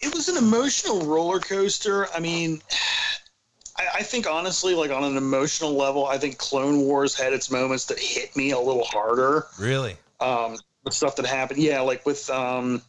[0.00, 2.08] It was an emotional roller coaster.
[2.14, 2.60] I mean,
[3.78, 7.50] I, I think honestly, like on an emotional level, I think Clone Wars had its
[7.50, 9.46] moments that hit me a little harder.
[9.58, 9.96] Really?
[10.20, 12.82] Um, with stuff that happened, yeah, like with um,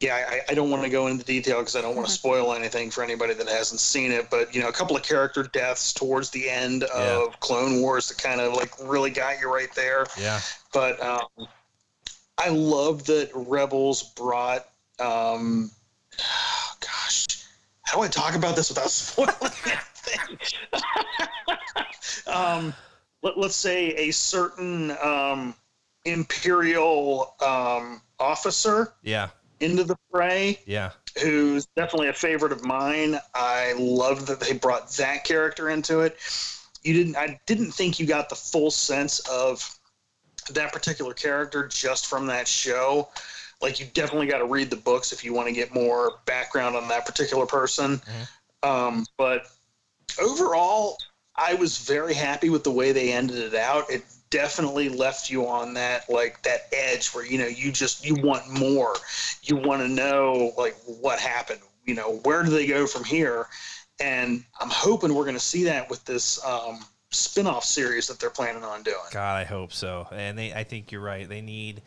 [0.00, 2.52] yeah, I, I don't want to go into detail because I don't want to spoil
[2.52, 4.28] anything for anybody that hasn't seen it.
[4.30, 7.36] But you know, a couple of character deaths towards the end of Yeah.
[7.40, 10.06] Clone Wars that kind of like really got you right there.
[10.20, 10.40] Yeah.
[10.72, 11.48] but um,
[12.38, 14.66] I love that Rebels brought.
[14.98, 15.70] Um,
[16.80, 17.26] gosh,
[17.82, 20.38] how do I talk about this without spoiling anything?
[22.26, 22.74] um,
[23.22, 25.54] let, let's say a certain um,
[26.04, 29.28] imperial um, officer Yeah.
[29.60, 30.90] Into the fray Yeah.
[31.22, 33.18] who's definitely a favorite of mine.
[33.34, 36.16] I love that they brought that character into it.
[36.82, 39.78] You didn't I didn't think you got the full sense of
[40.50, 43.08] that particular character just from that show.
[43.60, 46.76] Like you definitely got to read the books if you want to get more background
[46.76, 48.00] on that particular person.
[48.62, 49.46] Um, but
[50.20, 50.98] overall,
[51.34, 53.90] I was very happy with the way they ended it out.
[53.90, 54.04] It
[54.36, 58.46] definitely left you on that like that edge where you know you just you want
[58.50, 58.94] more.
[59.42, 61.60] You want to know like what happened.
[61.86, 63.46] You know where do they go from here?
[63.98, 66.80] And I'm hoping we're going to see that with this um,
[67.10, 68.96] spin-off series that they're planning on doing.
[69.10, 70.06] God, I hope so.
[70.12, 71.26] And they, I think you're right.
[71.26, 71.80] They need.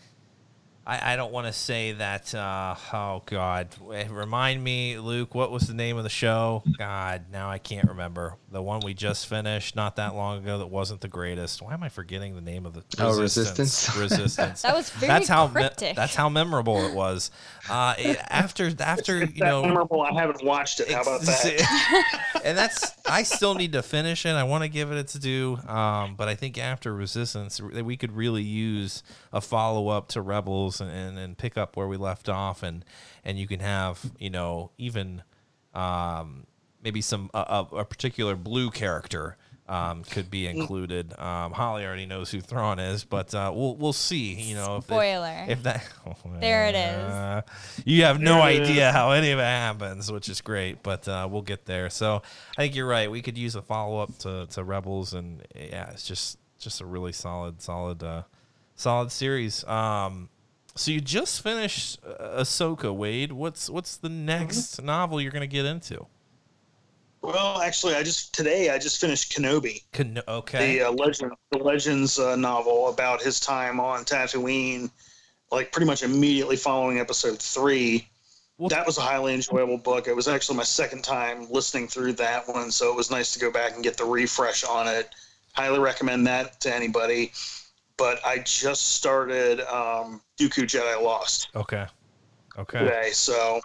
[0.89, 2.33] I, I don't want to say that.
[2.33, 5.35] Uh, oh God, Eh, remind me, Luke.
[5.35, 6.63] What was the name of the show?
[6.79, 8.35] God, now I can't remember.
[8.51, 11.61] The one we just finished not that long ago that wasn't the greatest.
[11.61, 12.83] Why am I forgetting the name of the?
[12.97, 13.95] Oh, Resistance?
[13.95, 14.61] Resistance.
[14.69, 15.95] That was very that's how me- cryptic.
[15.95, 17.29] that's how memorable it was.
[17.69, 17.93] Uh,
[18.29, 20.01] after after you know memorable.
[20.01, 20.91] I haven't watched it.
[20.91, 22.21] How about that?
[22.43, 24.31] and that's I still need to finish it.
[24.31, 27.97] I want to give it its due, um, but I think after Resistance, that we
[27.97, 31.97] could really use a follow up to Rebels and, and, and pick up where we
[31.97, 32.83] left off, and
[33.23, 35.23] and you can have you know even
[35.73, 36.47] um,
[36.83, 39.37] maybe some a particular blue character.
[39.69, 41.13] Um, could be included.
[41.19, 44.33] Um, Holly already knows who Thrawn is, but uh, we'll we'll see.
[44.33, 45.43] You know, if, Spoiler.
[45.47, 45.87] if, if that
[46.39, 47.13] There it is.
[47.13, 47.41] Uh,
[47.85, 48.69] you have no There it is.
[48.69, 51.91] idea how any of it happens, which is great, but uh, we'll get there.
[51.91, 52.23] So
[52.57, 53.11] I think you're right.
[53.11, 56.85] We could use a follow up to, to Rebels, and yeah, it's just just a
[56.85, 58.23] really solid, solid, uh,
[58.75, 59.63] solid series.
[59.65, 60.29] Um,
[60.75, 63.31] so you just finished uh, Ahsoka, Wade.
[63.33, 66.07] What's what's the next novel you're gonna get into?
[67.21, 69.83] Well, actually, I just today I just finished Kenobi.
[69.91, 74.89] Can, okay, the uh, legend, the Legends uh, novel about his time on Tatooine,
[75.51, 78.07] like pretty much immediately following Episode three.
[78.57, 80.07] Well- that was a highly enjoyable book.
[80.07, 83.39] It was actually my second time listening through that one, so it was nice to
[83.39, 85.09] go back and get the refresh on it.
[85.53, 87.31] Highly recommend that to anybody.
[87.97, 91.85] But I just started um, Dooku Jedi Lost okay,
[92.57, 92.79] okay.
[92.79, 93.59] today, so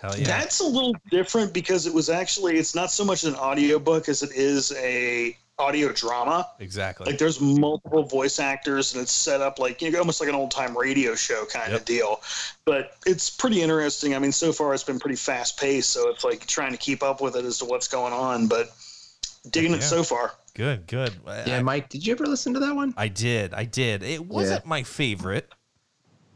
[0.00, 0.24] Hell yeah.
[0.26, 4.22] that's a little different because it was actually it's not so much an audiobook as
[4.22, 6.48] it is a audio drama.
[6.60, 7.06] exactly.
[7.06, 10.36] Like there's multiple voice actors and it's set up like you know almost like an
[10.36, 11.80] old time radio show kind Yep.
[11.80, 12.20] of deal.
[12.64, 14.14] But it's pretty interesting.
[14.14, 17.02] I mean, so far it's been pretty fast paced, so it's like trying to keep
[17.02, 18.46] up with it as to what's going on.
[18.46, 18.70] But
[19.50, 20.34] digging Heck it so far.
[20.54, 21.12] good, good.
[21.26, 22.94] I- Yeah, Mike, did you ever listen to that one?
[22.96, 23.52] I did.
[23.52, 24.04] I did.
[24.04, 25.52] It wasn't my favorite.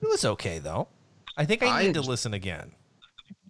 [0.01, 0.89] It was okay though.
[1.37, 2.73] I think I I need to listen again.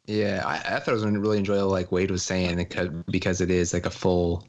[0.07, 3.50] Yeah, I, I thought it was really enjoyable, like Wade was saying, because because it
[3.50, 4.46] is like a full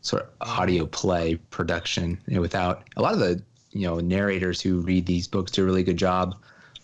[0.00, 2.20] sort of audio play production.
[2.28, 5.82] Without a lot of the you know narrators who read these books do a really
[5.82, 6.36] good job.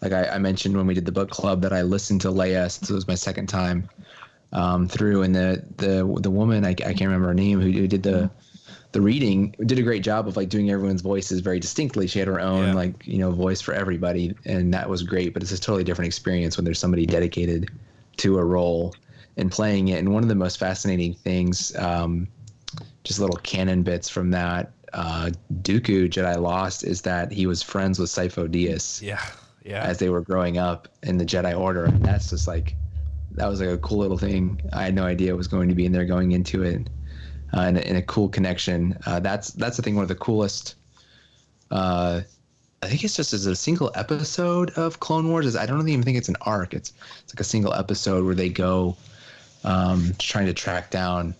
[0.03, 2.71] Like I, I mentioned when we did the book club that I listened to Leia
[2.71, 3.89] since it was my second time
[4.53, 7.87] um, through, and the the the woman I, I can't remember her name who, who
[7.87, 8.31] did the
[8.93, 12.07] the reading did a great job of like doing everyone's voices very distinctly.
[12.07, 12.75] She had her own Yeah.
[12.75, 15.35] like you know voice for everybody, and that was great.
[15.35, 17.69] But it's a totally different experience when there's somebody dedicated
[18.19, 18.95] to a role
[19.37, 19.99] and playing it.
[19.99, 22.29] And one of the most fascinating things, um,
[23.05, 25.31] just little canon bits from that uh,
[25.63, 29.21] Dooku Jedi Lost, is that he was friends with Sifo Dyas Yeah.
[29.65, 29.83] Yeah.
[29.83, 32.75] as they were growing up in the Jedi Order, and that's just like
[33.33, 34.61] that was like a cool little thing.
[34.73, 36.89] I had no idea it was going to be in there going into it,
[37.55, 38.99] uh, and, and a cool connection.
[39.07, 39.95] Uh, that's that's the thing.
[39.95, 40.77] One of the coolest.
[41.71, 42.23] Uh,
[42.89, 45.45] I think it's just as a single episode of Clone Wars.
[45.45, 46.73] Is I don't even think it's an arc.
[46.73, 48.97] It's it's like a single episode where they go
[49.63, 51.35] um, trying to track down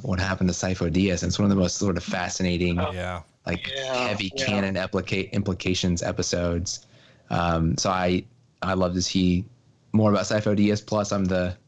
[0.00, 1.22] what happened to Sifo Dyas.
[1.22, 3.20] And it's one of the most sort of fascinating yeah.
[3.46, 4.46] like Yeah, heavy yeah.
[4.46, 6.86] canon applica- implications episodes.
[7.28, 8.24] Um, so I
[8.62, 9.44] I love to see
[9.92, 10.80] more about Sifo Dyas.
[10.80, 11.58] Plus, I'm the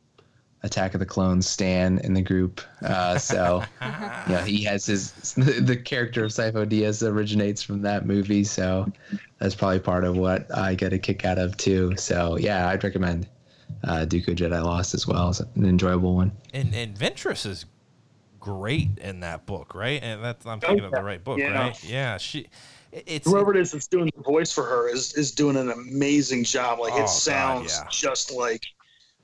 [0.64, 2.60] Attack of the Clones stan in the group.
[2.82, 8.44] Uh, so yeah, he has his the character of Sifo Dyas originates from that movie.
[8.44, 8.90] So
[9.38, 11.96] that's probably part of what I get a kick out of too.
[11.96, 13.26] So yeah, I'd recommend
[13.84, 15.30] uh, Dooku Jedi Lost as well.
[15.30, 16.30] It's an enjoyable one.
[16.54, 17.66] And and Ventress is
[18.38, 20.00] great in that book, right?
[20.02, 21.58] And that's I'm thinking of the right book, Yeah.
[21.58, 21.84] right?
[21.84, 22.18] Yeah.
[22.18, 22.46] She.
[22.92, 26.44] It's Whoever it is that's doing the voice for her is is doing an amazing
[26.44, 26.78] job.
[26.78, 27.88] Like Oh, it sounds yeah.
[27.90, 28.62] just like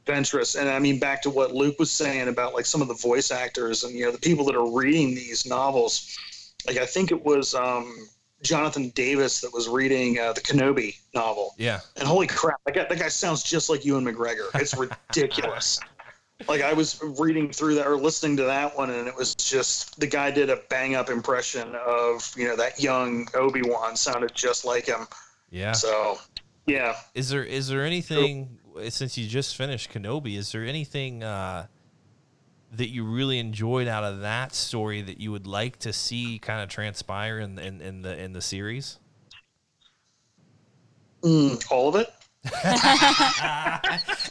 [0.08, 0.58] Ventress.
[0.58, 3.30] And I mean, back to what Luke was saying about like some of the voice
[3.30, 6.18] actors and you know the people that are reading these novels.
[6.66, 8.08] Like I think it was um,
[8.42, 11.54] Jonathan Davis that was reading uh, the Kenobi novel.
[11.58, 11.80] yeah.
[11.96, 14.48] And holy crap, that guy, that guy sounds just like Ewan McGregor.
[14.54, 15.78] It's ridiculous.
[16.48, 19.98] like I was reading through that or listening to that one, and it was just
[20.00, 24.34] the guy did a bang up impression of you know that young Obi Wan sounded
[24.34, 25.06] just like him.
[25.50, 25.72] Yeah.
[25.72, 26.18] So
[26.68, 30.36] yeah, Is there is there anything since you just finished Kenobi?
[30.36, 31.66] Is there anything uh,
[32.72, 36.62] that you really enjoyed out of that story that you would like to see kind
[36.62, 38.98] of transpire in, in, in the in the series?
[41.22, 42.12] Mm, all of it.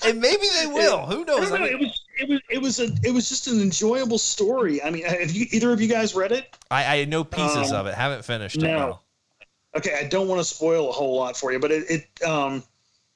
[0.05, 1.05] and maybe they will.
[1.05, 1.49] Who knows?
[1.49, 4.17] don't I, know, it was it was it was a it was just an enjoyable
[4.17, 4.81] story.
[4.81, 6.55] I mean, have you either of you guys read it?
[6.71, 7.93] I, I know pieces Um, of it.
[7.95, 8.63] Haven't finished it.
[8.63, 8.99] no.
[9.75, 12.63] okay, I don't want to spoil a whole lot for you, but it, it um,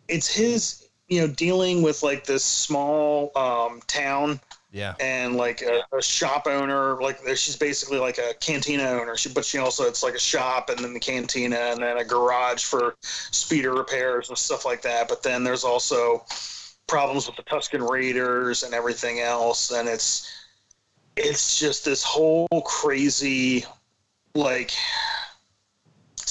[0.07, 4.39] it's his, you know, dealing with like this small um, town
[4.71, 4.95] Yeah.
[5.01, 6.99] and like a, a shop owner.
[7.01, 10.69] Like she's basically like a cantina owner, she, but she also it's like a shop
[10.69, 15.09] and then the cantina and then a garage for speeder repairs and stuff like that.
[15.09, 16.23] But then there's also
[16.87, 20.31] problems with the Tusken Raiders and everything else, and it's
[21.17, 23.65] it's just this whole crazy
[24.33, 24.71] like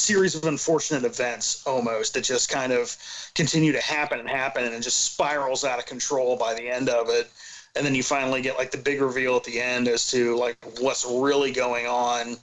[0.01, 2.97] series of unfortunate events almost that just kind of
[3.35, 6.89] continue to happen and happen and it just spirals out of control by the end
[6.89, 7.31] of it.
[7.77, 10.57] And then you finally get like the big reveal at the end as to like
[10.81, 12.37] what's really going on.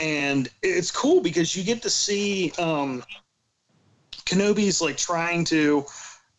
[0.00, 3.02] And it's cool because you get to see um
[4.24, 5.84] kenobi's like trying to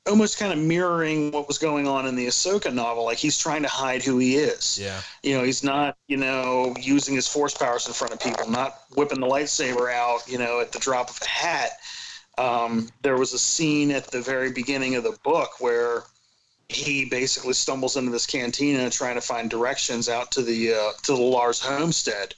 [0.07, 3.05] almost kind of mirroring what was going on in the Ahsoka novel.
[3.05, 4.77] Like he's trying to hide who he is.
[4.79, 5.01] Yeah.
[5.21, 8.81] You know, he's not, you know, using his force powers in front of people, not
[8.95, 11.71] whipping the lightsaber out, you know, at the drop of a hat.
[12.37, 16.03] Um, there was a scene at the very beginning of the book where
[16.69, 21.13] he basically stumbles into this cantina trying to find directions out to the uh, to
[21.13, 22.33] the Lars homestead.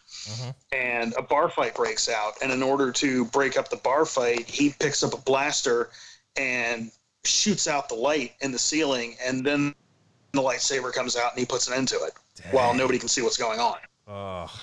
[0.72, 4.50] And a bar fight breaks out, and in order to break up the bar fight,
[4.50, 5.92] he picks up a blaster
[6.36, 6.92] and
[7.26, 9.76] shoots out the light in the ceiling, and then
[10.32, 12.14] the lightsaber comes out and he puts an end to it
[12.52, 13.78] while nobody can see what's going on.
[14.08, 14.54] Oh,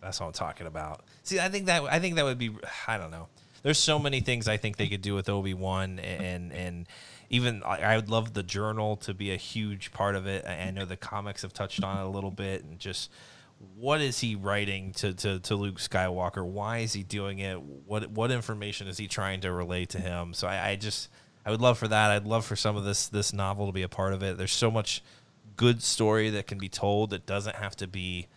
[0.00, 1.04] that's what I'm talking about.
[1.22, 2.50] See, I think that I think that would be.
[2.86, 3.28] I don't know.
[3.62, 6.86] There's so many things I think they could do with Obi Wan, and and
[7.30, 10.44] even I, would love the journal to be a huge part of it.
[10.46, 13.10] I, I know the comics have touched on it a little bit, and just
[13.74, 16.44] what is he writing to, to, to Luke Skywalker?
[16.44, 17.60] Why is he doing it?
[17.60, 20.34] What what information is he trying to relay to him?
[20.34, 21.08] So I, I just
[21.46, 22.10] I would love for that.
[22.10, 24.36] I'd love for some of this this novel to be a part of it.
[24.36, 25.02] There's so much
[25.56, 28.28] good story that can be told that doesn't have to be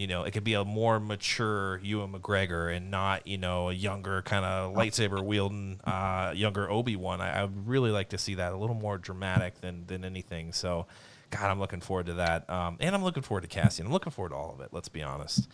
[0.00, 3.72] you know, it could be a more mature Ewan McGregor and not, you know, a
[3.74, 7.20] younger kind of lightsaber wielding, uh, younger Obi Wan.
[7.20, 10.54] I, I would really like to see that a little more dramatic than than anything.
[10.54, 10.86] So,
[11.28, 13.84] God, I'm looking forward to that, um, and I'm looking forward to Cassian.
[13.84, 14.70] I'm looking forward to all of it.
[14.72, 15.46] Let's be honest.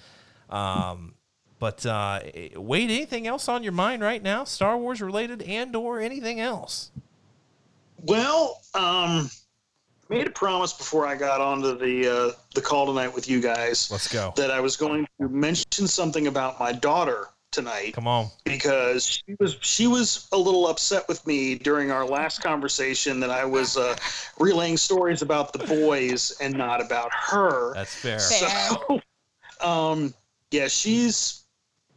[0.48, 1.14] Um,
[1.58, 2.20] but uh,
[2.56, 6.90] Wade, anything else on your mind right now, Star Wars related and or anything else?
[8.02, 9.30] Well, um,
[10.08, 13.90] made a promise before I got onto the uh, the call tonight with you guys
[13.90, 14.32] Let's go.
[14.36, 18.28] that I was going to mention something about my daughter tonight Come on.
[18.44, 23.30] because she was she was a little upset with me during our last conversation that
[23.30, 23.96] I was uh,
[24.38, 27.72] relaying stories about the boys and not about her.
[27.74, 28.18] That's fair.
[28.18, 28.50] Fair.
[28.50, 29.00] So,
[29.66, 30.14] um,
[30.50, 31.45] yeah, she's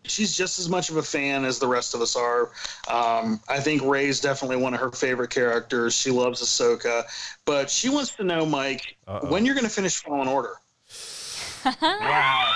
[0.09, 2.51] she's just as much of a fan as the rest of us are.
[2.87, 5.93] Um, I think Rey's definitely one of her favorite characters.
[5.93, 7.03] She loves Ahsoka,
[7.45, 9.31] but she wants to know, Mike, Uh-oh.
[9.31, 10.55] when you're going to finish Fallen Order.
[11.81, 12.53] Wow.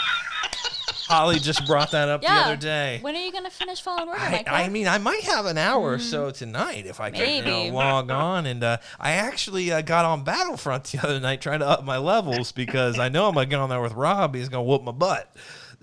[1.08, 3.00] Holly just brought that up the other day.
[3.02, 5.92] When are you gonna finish Fallen Order, I, I mean, I might have an hour
[5.92, 8.46] or so tonight if I can you know, log on.
[8.46, 11.98] And uh, I actually uh, got on Battlefront the other night trying to up my
[11.98, 14.34] levels because I know I'm going to get on there with Rob.
[14.34, 15.30] He's going to whoop my butt.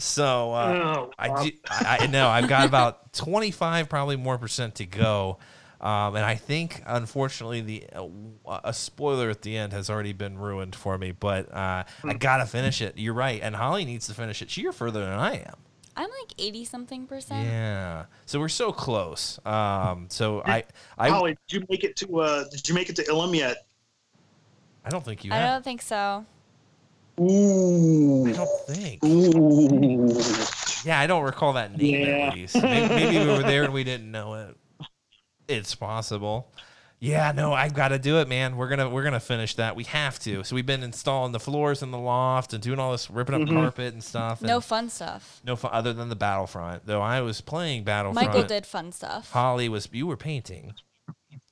[0.01, 1.47] So uh, Oh, I, Rob.
[1.47, 5.39] do, I, I know I've got about 25 probably more percent to go.
[5.81, 10.37] Um, and I think, unfortunately, the uh, a spoiler at the end has already been
[10.39, 11.13] ruined for me.
[11.13, 12.99] But uh, I gotta finish it.
[12.99, 14.55] You're right, and Holly needs to finish it.
[14.59, 15.55] You're further than I am.
[15.97, 17.47] I'm like eighty something percent.
[17.47, 18.05] Yeah.
[18.27, 19.39] So we're so close.
[19.47, 20.65] Um, so I,
[20.99, 23.67] I, Holly, did you make it to uh, did you make it to Ilum yet?
[24.85, 25.49] I don't think you I have.
[25.57, 26.27] don't think so.
[27.19, 28.27] Ooh.
[28.27, 29.05] I don't think.
[29.05, 30.23] Ooh.
[30.85, 32.29] Yeah, I don't recall that name Yeah.
[32.29, 32.55] at least.
[32.63, 34.57] Maybe, maybe we were there and we didn't know it.
[35.49, 36.53] It's possible.
[37.03, 38.59] Yeah, no, I've got to do it, man.
[38.59, 39.75] We're gonna we're gonna finish that.
[39.75, 40.45] We have to.
[40.45, 43.41] So we've been installing the floors in the loft and doing all this ripping up
[43.43, 43.57] mm-hmm.
[43.57, 44.41] carpet and stuff.
[44.41, 45.41] And No fun stuff.
[45.43, 46.85] no fun other than the Battlefront.
[46.85, 48.29] Though I was playing Battlefront.
[48.29, 49.31] Michael did fun stuff.
[49.31, 50.75] Holly was you were painting.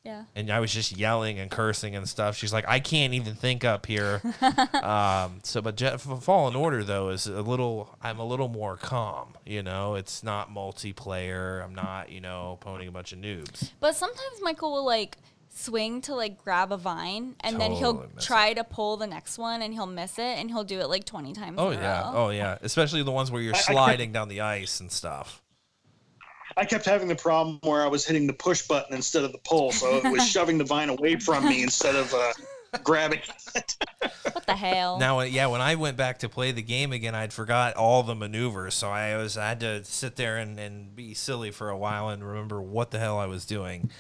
[0.09, 0.25] Yeah.
[0.35, 2.37] and I was just yelling and cursing and stuff.
[2.37, 4.21] She's like, I can't even think up here.
[4.83, 7.97] um, so, but Je- Fallen Order though is a little.
[8.03, 9.35] I'm a little more calm.
[9.45, 11.63] You know, it's not multiplayer.
[11.63, 13.71] I'm not, you know, ponying a bunch of noobs.
[13.81, 15.19] But sometimes Michael will like
[15.51, 19.07] swing to like grab a vine and then he'll Totally miss try to pull the
[19.07, 21.79] next one and he'll miss it and he'll do it like 20 times Oh in
[21.79, 22.17] a yeah, row.
[22.27, 22.59] oh yeah.
[22.63, 25.43] Especially the ones where you're I- I kept- sliding down the ice and stuff.
[26.59, 29.39] I kept having the problem where I was hitting the push button instead of the
[29.39, 32.33] pull, so it was shoving the vine away from me instead of uh,
[32.83, 33.21] grabbing
[33.55, 33.77] it.
[34.25, 34.99] What the hell?
[34.99, 38.03] Now, uh, yeah, when I went back to play the game again, I'd forgot all
[38.03, 41.71] the maneuvers, so I was I had to sit there and, and be silly for
[41.71, 43.91] a while and remember what the hell I was doing.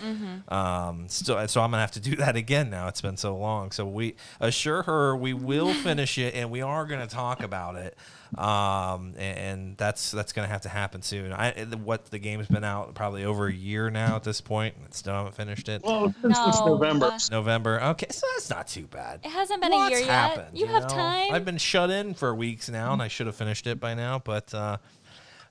[0.48, 2.88] Um, so, so I'm gonna have to do that again now.
[2.88, 3.70] It's been so long.
[3.70, 7.96] So we assure her we will finish it, and we are gonna talk about it.
[8.36, 11.32] Um, and, and that's that's gonna have to happen soon.
[11.32, 11.52] I
[11.82, 14.48] what the game's been out probably over a year now at this point.
[14.48, 15.82] point, and still haven't finished it.
[15.84, 17.06] Well, since No, it's November.
[17.06, 17.82] uh, November.
[17.82, 19.20] Okay, so that's not too bad.
[19.22, 20.60] It hasn't been What's a year happened, yet.
[20.60, 20.88] You, have know?
[20.88, 21.32] time.
[21.32, 24.20] I've been shut in for weeks now, and I should have finished it by now.
[24.24, 24.78] But uh,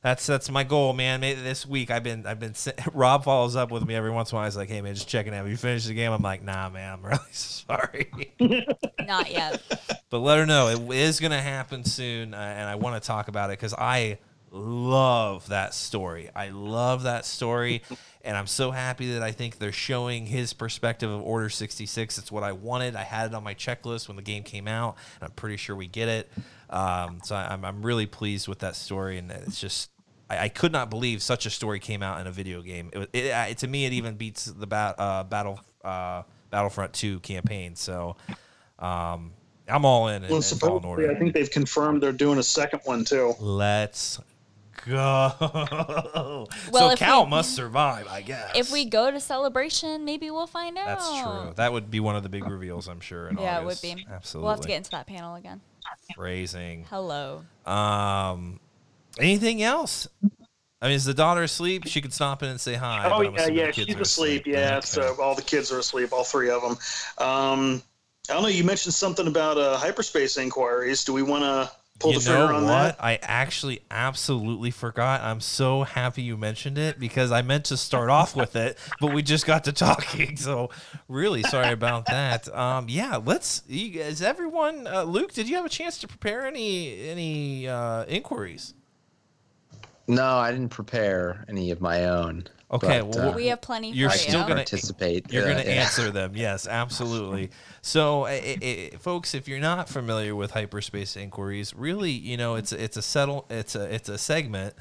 [0.01, 1.19] that's that's my goal, man.
[1.21, 2.53] Maybe this week I've been I've been.
[2.93, 4.45] Rob follows up with me every once in a while.
[4.45, 5.37] He's like, "Hey man, just checking out.
[5.37, 6.93] Have you finished the game?" I'm like, "Nah, man.
[6.93, 8.33] I'm really sorry."
[9.05, 9.61] Not yet.
[10.09, 13.05] but let her know it is going to happen soon, uh, and I want to
[13.05, 14.19] talk about it because I
[14.51, 16.29] love that story.
[16.35, 17.83] I love that story,
[18.23, 22.17] and I'm so happy that I think they're showing his perspective of Order 66.
[22.17, 22.95] It's what I wanted.
[22.95, 25.75] I had it on my checklist when the game came out, and I'm pretty sure
[25.75, 26.31] we get it.
[26.69, 29.89] Um, so I, I'm, I'm really pleased with that story, and it's just.
[30.29, 32.89] I, I could not believe such a story came out in a video game.
[32.91, 36.91] It, was- it, uh, to me, it even beats the bat, uh, battle uh, Battlefront
[36.93, 37.75] 2 campaign.
[37.77, 38.17] So
[38.79, 39.31] um,
[39.69, 40.23] I'm all in.
[40.25, 41.11] in, Well, in Fallen supposedly, Order.
[41.11, 43.35] I think they've confirmed they're doing a second one too.
[43.39, 44.19] Let's
[44.85, 45.31] go.
[46.71, 48.51] Well, so if Cal we- must survive, I guess.
[48.55, 50.85] If we go to celebration, maybe we'll find out.
[50.87, 51.53] That's true.
[51.55, 53.27] That would be one of the big reveals, I'm sure.
[53.29, 53.83] In Yeah, August.
[53.83, 54.07] it would be.
[54.11, 54.43] Absolutely.
[54.45, 55.61] We'll have to get into that panel again.
[56.15, 56.85] Phrasing.
[56.89, 57.43] Hello.
[57.65, 58.59] Um,
[59.19, 60.07] anything else?
[60.81, 61.85] I mean, is the daughter asleep?
[61.87, 63.09] She could stop in and say hi.
[63.11, 64.45] Oh yeah, yeah, she's are asleep.
[64.45, 64.85] Yeah, Okay.
[64.85, 66.77] so all the kids are asleep, all three of them.
[67.17, 67.81] Um,
[68.29, 68.49] I don't know.
[68.49, 71.03] You mentioned something about uh, hyperspace inquiries.
[71.03, 72.69] Do we want to pull you the know on what?
[72.69, 72.97] that?
[72.99, 75.21] I actually absolutely forgot.
[75.21, 79.13] I'm so happy you mentioned it because I meant to start off with it, but
[79.13, 80.37] we just got to talking.
[80.47, 80.69] So
[81.09, 82.53] really sorry about that.
[82.55, 83.63] Um, yeah, let's.
[83.67, 84.87] You, is everyone?
[84.87, 88.73] Uh, Luke, did you have a chance to prepare any any uh, inquiries?
[90.07, 92.45] No, I didn't prepare any of my own.
[92.69, 94.27] Okay, but, well, uh, We have plenty You're for I you.
[94.27, 95.31] still gonna- participate.
[95.31, 95.81] You're uh, going to yeah.
[95.83, 96.33] answer them.
[96.35, 97.49] Yes, absolutely.
[97.81, 102.73] So, i i folks, if you're not familiar with hyperspace inquiries, really, you know, it's
[102.73, 104.73] it's a settle it's a it's a segment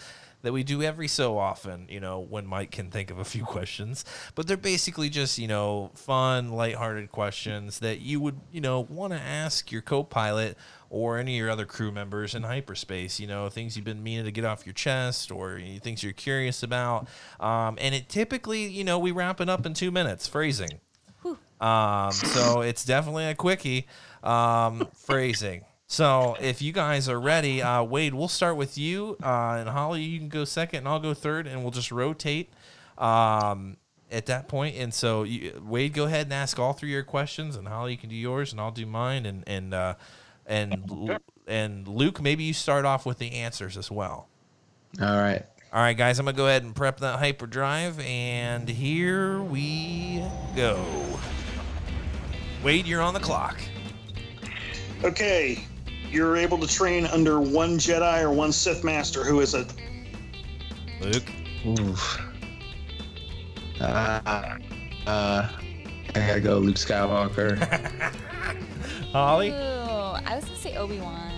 [0.43, 3.45] that we do every so often, you know, when Mike can think of a few
[3.57, 8.81] questions, but they're basically just, you know, fun, lighthearted questions that you would, you know,
[8.81, 10.57] want to ask your co-pilot
[10.91, 14.25] or any of your other crew members in hyperspace, you know, things you've been meaning
[14.25, 17.09] to get off your chest or things you're curious about.
[17.41, 20.81] Um, and it typically, you know, we wrap it up in two minutes, phrasing.
[21.61, 23.87] Um, so it's definitely a quickie.
[24.23, 25.65] Um, phrasing.
[25.87, 30.03] So if you guys are ready, uh, Wade, we'll start with you, uh, and Holly,
[30.03, 32.53] you can go second, and I'll go third, and we'll just rotate
[32.99, 33.77] um,
[34.11, 34.77] at that point.
[34.77, 37.93] And so, you, Wade, go ahead and ask all three of your questions, and Holly,
[37.93, 39.95] you can do yours, and I'll do mine, and and uh,
[40.47, 44.29] and and Luke, maybe you start off with the answers as well.
[45.01, 45.45] All right.
[45.73, 50.23] All right, guys, I'm gonna go ahead and prep that hyperdrive, and here we
[50.55, 50.83] go.
[52.63, 53.61] Wade, you're on the clock.
[55.05, 55.63] Okay,
[56.11, 59.23] you're able to train under one Jedi or one Sith Master.
[59.25, 59.73] Who is it?
[61.01, 61.31] Luke.
[61.67, 62.21] Oof.
[63.81, 64.57] Uh,
[65.07, 65.49] uh,
[66.23, 67.59] I gotta go Luke Skywalker.
[69.13, 69.51] Holly.
[69.51, 71.31] Ooh, I was gonna say Obi Wan.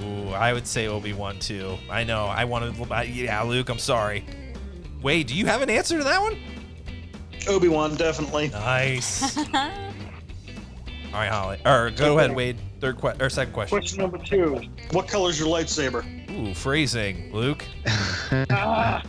[0.00, 1.76] Ooh, I would say Obi Wan too.
[1.90, 2.24] I know.
[2.26, 2.74] I wanted.
[3.08, 3.68] Yeah, Luke.
[3.68, 4.24] I'm sorry.
[5.02, 6.36] Wade, do you have an answer to that one?
[7.48, 8.48] Obi Wan, definitely.
[8.48, 9.36] Nice.
[9.54, 11.58] All right, Holly.
[11.66, 12.56] Or go ahead, Wade.
[12.80, 13.76] Third que- or second question.
[13.78, 14.60] Question number two:
[14.92, 16.04] What color's your lightsaber?
[16.30, 17.32] Ooh, phrasing.
[17.34, 17.64] Luke.
[18.50, 19.02] Ah.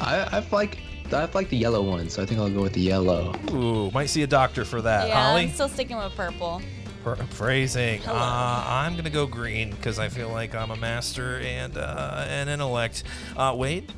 [0.00, 0.78] I, I've like
[1.12, 3.34] I've like the yellow one, so I think I'll go with the yellow.
[3.52, 5.08] Ooh, might see a doctor for that.
[5.08, 5.42] yeah, Holly.
[5.42, 6.62] I'm still sticking with purple.
[7.04, 8.00] Phr- phrasing.
[8.02, 8.16] Hello.
[8.18, 12.48] Uh, I'm gonna go green because I feel like I'm a master and uh, an
[12.48, 13.04] intellect.
[13.36, 13.92] Uh, Wade.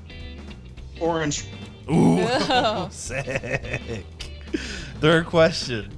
[1.01, 1.45] Orange.
[1.91, 2.87] Ooh, Ooh.
[2.91, 4.05] sick.
[5.01, 5.91] Third question.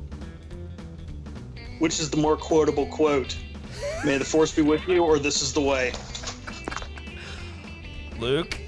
[1.79, 3.37] Which is the more quotable quote?
[4.05, 5.93] May the force be with you, or this is the way.
[8.19, 8.59] Luke.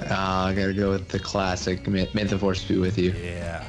[0.00, 1.86] Uh, I gotta go with the classic.
[1.88, 3.12] May, may the force be with you.
[3.12, 3.64] Yeah.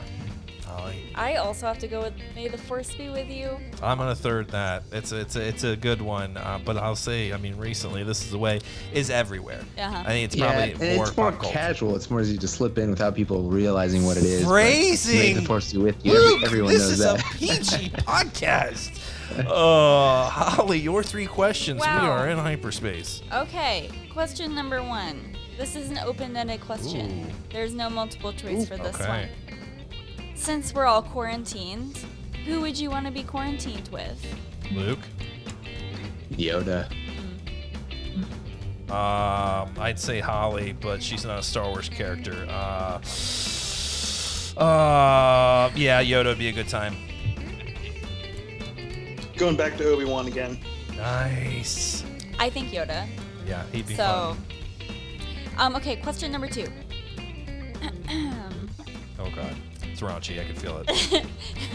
[0.65, 1.11] Holly.
[1.15, 3.57] I also have to go with May the Force be with you.
[3.81, 4.83] I'm gonna third that.
[4.91, 6.37] It's a, it's a, it's a good one.
[6.37, 8.59] Uh, but I'll say, I mean, recently this is the way
[8.93, 9.61] is everywhere.
[9.77, 10.03] Uh-huh.
[10.05, 11.95] I think it's Yeah, probably and more, it's more pop casual.
[11.95, 14.43] It's more easy to slip in without people realizing what it is.
[14.43, 15.17] but Phrasing.
[15.19, 16.13] May the force be with you.
[16.13, 17.19] Luke, Every- Everyone this knows is that.
[17.19, 19.01] a PG podcast.
[19.47, 21.81] Uh, Holly, your three questions.
[21.81, 23.21] We are in hyperspace.
[23.33, 25.35] Okay, question number one.
[25.59, 27.25] This is an open-ended question.
[27.29, 27.33] Ooh.
[27.51, 29.07] There's no multiple choice for this Okay.
[29.09, 29.27] one.
[30.33, 31.99] Since we're all quarantined,
[32.45, 34.17] who would you want to be quarantined with?
[34.71, 34.99] Luke.
[36.31, 36.89] Yoda.
[38.89, 42.47] Um, I'd say Holly, but she's not a Star Wars character.
[42.49, 43.01] Uh,
[44.63, 46.95] uh, yeah, Yoda would be a good time.
[49.35, 50.57] Going back to Obi Wan again.
[50.95, 52.05] Nice.
[52.39, 53.07] I think Yoda.
[53.45, 54.03] Yeah, he'd be So,
[54.37, 54.45] fun.
[55.59, 56.65] Um, okay, question number two.
[59.21, 59.53] Oh god,
[59.83, 60.39] it's raunchy.
[60.41, 61.25] I can feel it.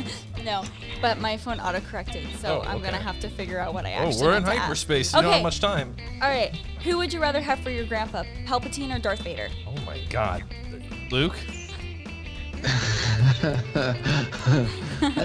[0.45, 0.65] no,
[1.03, 4.09] but my phone auto-corrected, so Oh, I'm gonna have to figure out what I oh,
[4.09, 4.63] actually we're in meant to ask.
[4.63, 5.13] hyperspace.
[5.13, 5.35] You don't Okay.
[5.35, 5.95] have much time.
[6.23, 9.49] All right, who would you rather have for your grandpa, Palpatine or Darth Vader?
[9.69, 10.43] Oh my god,
[11.11, 11.37] Luke.
[12.65, 12.71] I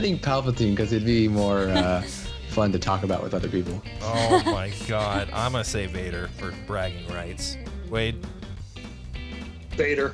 [0.02, 2.02] think Palpatine because it'd be more uh,
[2.50, 3.82] fun to talk about with other people.
[4.02, 7.56] Oh my god, I'm gonna say Vader for bragging rights.
[7.90, 8.26] Wade.
[9.80, 10.14] Vader.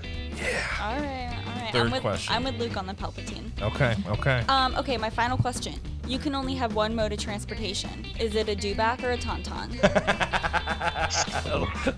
[0.79, 1.69] All right, all right.
[1.71, 2.35] Third I'm with, question.
[2.35, 3.49] I'm with Luke on the Palpatine.
[3.63, 4.43] Okay, okay.
[4.47, 5.73] Um, okay, my final question.
[6.07, 8.05] You can only have one mode of transportation.
[8.19, 9.71] Is it a dewback or a tauntaun?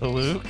[0.00, 0.46] Luke.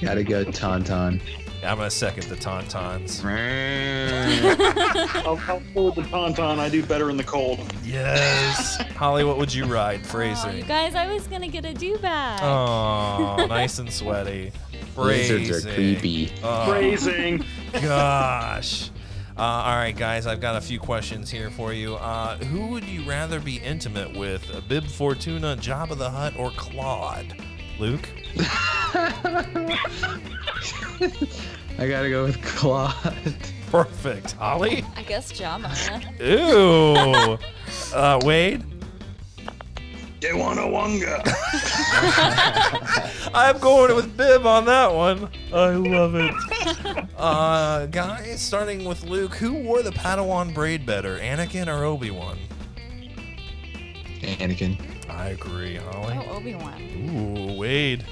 [0.00, 1.20] Gotta go Tauntaun.
[1.64, 3.24] I'm gonna second the tauntauns.
[5.24, 6.58] I'll, I'll go with the Tauntaun.
[6.58, 7.60] I do better in the cold.
[7.84, 8.78] Yes.
[8.96, 10.00] Holly, what would you ride?
[10.12, 12.40] oh, you guys, I was gonna get a dewback.
[12.42, 14.50] Oh, nice and sweaty.
[14.96, 16.30] Lizards are creepy.
[16.42, 17.44] Oh, Phrasing.
[17.72, 18.90] gosh.
[19.36, 21.94] Uh, all right, guys, I've got a few questions here for you.
[21.96, 27.34] Uh, who would you rather be intimate with, Bib Fortuna, Jabba the Hutt, or Klaud?
[27.78, 28.08] Luke?
[31.78, 33.34] I gotta go with Klaud.
[33.70, 34.32] Perfect.
[34.32, 34.84] Holly?
[34.96, 35.72] I guess Jabba.
[36.20, 37.38] Ew.
[37.96, 38.62] uh, Wade?
[40.22, 41.20] Dewanawanga.
[43.34, 45.28] I'm going with Bib on that one.
[45.52, 46.32] I love it.
[47.18, 52.38] uh, guys, starting with Luke, who wore the Padawan braid better, Anakin or Obi Wan?
[54.20, 54.78] Anakin.
[55.10, 56.16] I agree, Holly.
[56.28, 56.80] Oh, Obi Wan.
[57.10, 58.04] Ooh, Wade.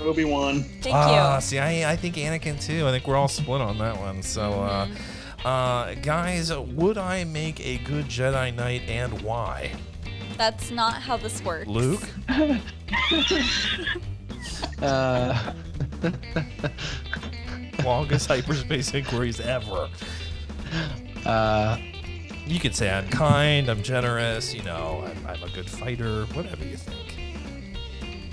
[0.00, 0.62] Obi Wan.
[0.80, 1.40] Thank Ah, you.
[1.42, 2.86] see, I, I think Anakin too.
[2.86, 4.22] I think we're all split on that one.
[4.22, 5.46] So, uh, Mm-hmm.
[5.46, 9.72] uh, guys, would I make a good Jedi Knight and why?
[10.38, 11.66] That's not how this works.
[11.68, 12.08] Luke?
[14.82, 15.52] Uh,
[17.84, 19.88] Longest hyperspace inquiries ever.
[21.26, 21.76] uh,
[22.46, 26.64] You could say I'm kind, I'm generous, you know, I'm, I'm a good fighter, whatever
[26.64, 27.16] you think.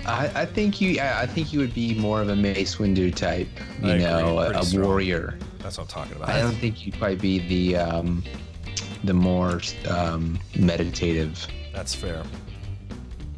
[0.06, 1.00] I, I think you.
[1.00, 3.48] I I think you would be more of a Mace Windu type.
[3.82, 5.36] You I agree, know, a, a warrior.
[5.58, 6.28] That's what I'm talking about.
[6.28, 7.38] I don't think you'd probably be
[7.72, 8.22] the um,
[9.02, 11.44] the more um, meditative.
[11.76, 12.22] That's fair.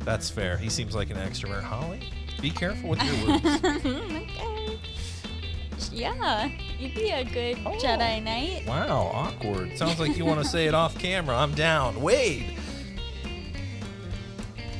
[0.04, 0.56] That's fair.
[0.56, 1.64] He seems like an extrovert.
[1.64, 1.98] Holly,
[2.40, 3.44] be careful with your words.
[3.64, 4.78] okay.
[5.90, 6.48] Yeah,
[6.78, 8.64] you'd be a good Jedi Knight.
[8.64, 9.76] wow, awkward.
[9.76, 11.36] Sounds like you want to say it off camera.
[11.36, 12.00] I'm down.
[12.00, 12.54] Wade.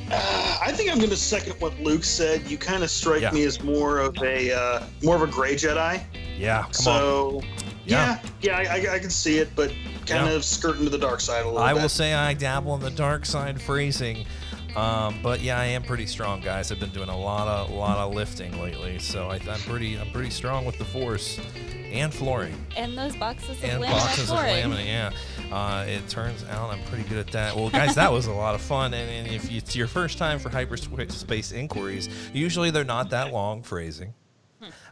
[0.09, 2.49] I think I'm going to second what Luke said.
[2.49, 3.31] You kind of strike Yeah.
[3.31, 6.01] me as more of a uh, more of a gray Jedi.
[6.37, 6.73] Yeah, come on.
[6.73, 7.41] so
[7.85, 8.19] Yeah.
[8.41, 9.71] yeah, yeah, I, I, I can see it, but
[10.09, 10.33] kind Yeah.
[10.33, 11.81] of skirting to the dark side a little I bit.
[11.81, 14.25] will say I dabble in the dark side phrasing.
[14.75, 16.71] Um, but yeah, I am pretty strong, guys.
[16.71, 20.11] I've been doing a lot of lot of lifting lately, so I, I'm pretty I'm
[20.11, 21.39] pretty strong with the force
[21.91, 24.85] and flooring And those boxes of and laminate boxes of laminate.
[24.85, 25.09] Yeah,
[25.51, 27.55] uh, it turns out I'm pretty good at that.
[27.55, 28.93] Well, guys, that was a lot of fun.
[28.93, 33.63] And, and if it's your first time for hyperspace inquiries, usually they're not that long
[33.63, 34.13] phrasing.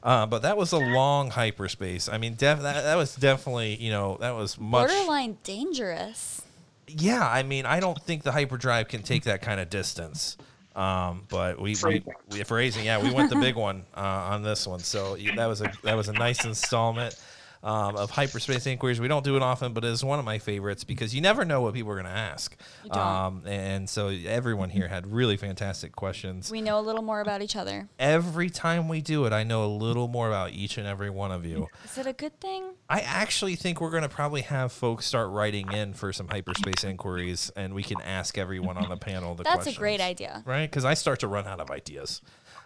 [0.03, 2.07] Uh, but that was a long hyperspace.
[2.09, 4.89] I mean, def- that, that was definitely, you know, that was much.
[4.89, 6.41] Borderline dangerous.
[6.87, 10.37] Yeah, I mean, I don't think the hyperdrive can take that kind of distance.
[10.75, 12.13] Um, but we, we, Phrasing.
[12.29, 14.79] we phrasing, yeah, we went the big one uh, on this one.
[14.79, 17.19] So yeah, that was a that was a nice installment
[17.67, 19.01] um, of hyperspace inquiries.
[19.01, 21.59] We don't do it often, but it's one of my favorites because you never know
[21.59, 22.55] what people are going to ask.
[22.85, 23.01] You don't.
[23.01, 26.49] Um, and so everyone here had really fantastic questions.
[26.49, 27.89] We know a little more about each other.
[27.99, 31.33] Every time we do it, I know a little more about each and every one
[31.33, 31.67] of you.
[31.83, 32.63] Is it a good thing?
[32.89, 36.85] I actually think we're going to probably have folks start writing in for some hyperspace
[36.85, 39.75] inquiries, and we can ask everyone on the panel the That's questions.
[39.75, 40.41] That's a great idea.
[40.45, 40.71] right?
[40.71, 42.21] Because I start to run out of ideas,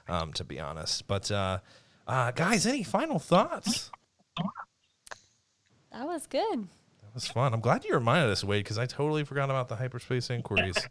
[0.07, 1.07] um, to be honest.
[1.07, 1.57] But uh,
[2.07, 3.89] uh, guys, any final thoughts?
[5.91, 6.63] That was good.
[7.01, 7.53] That was fun.
[7.53, 10.75] I'm glad you reminded us, Wade, because I totally forgot about the hyperspace inquiries.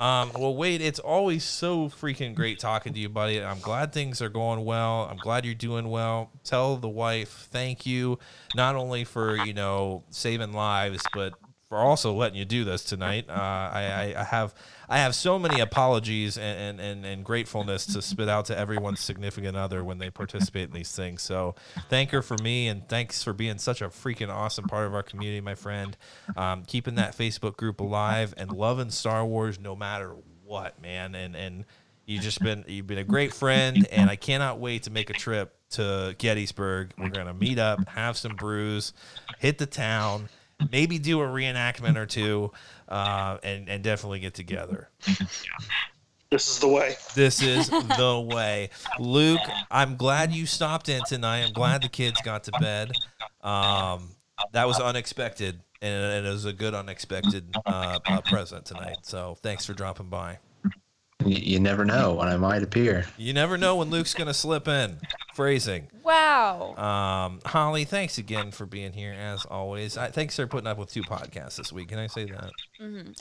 [0.00, 3.40] Um, well, Wade, it's always so freaking great talking to you, buddy.
[3.40, 5.06] I'm glad things are going well.
[5.08, 6.32] I'm glad you're doing well.
[6.42, 8.18] Tell the wife thank you,
[8.56, 11.34] not only for you know saving lives, but
[11.72, 13.24] for also letting you do this tonight.
[13.30, 14.54] Uh, I, I, have
[14.90, 19.00] I have so many apologies and, and, and, and gratefulness to spit out to everyone's
[19.00, 21.22] significant other when they participate in these things.
[21.22, 21.54] So
[21.88, 25.02] thank her for me and thanks for being such a freaking awesome part of our
[25.02, 25.96] community, my friend.
[26.36, 31.14] Um, keeping that Facebook group alive and loving Star Wars no matter what, man.
[31.14, 31.64] And and
[32.04, 35.14] you just been you've been a great friend and I cannot wait to make a
[35.14, 36.92] trip to Gettysburg.
[36.98, 38.92] We're gonna meet up, have some brews,
[39.38, 40.28] hit the town,
[40.70, 42.52] maybe do a reenactment or two,
[42.88, 44.88] uh, and and definitely get together.
[46.30, 46.94] This is the way.
[47.14, 48.70] This is the way.
[48.98, 49.40] Luke,
[49.70, 51.44] I'm glad you stopped in tonight.
[51.44, 52.90] I'm glad the kids got to bed.
[53.42, 54.08] Um,
[54.52, 58.98] that was unexpected, and it was a good unexpected uh, uh, present tonight.
[59.02, 60.38] So thanks for dropping by.
[61.26, 63.06] You, you never know when I might appear.
[63.16, 64.98] You never know when Luke's going to slip in.
[65.34, 65.88] Phrasing.
[66.02, 66.74] Wow.
[66.76, 69.96] Um, Holly, thanks again for being here as always.
[69.96, 71.88] I, thanks for putting up with two podcasts this week.
[71.88, 72.50] Can I say that?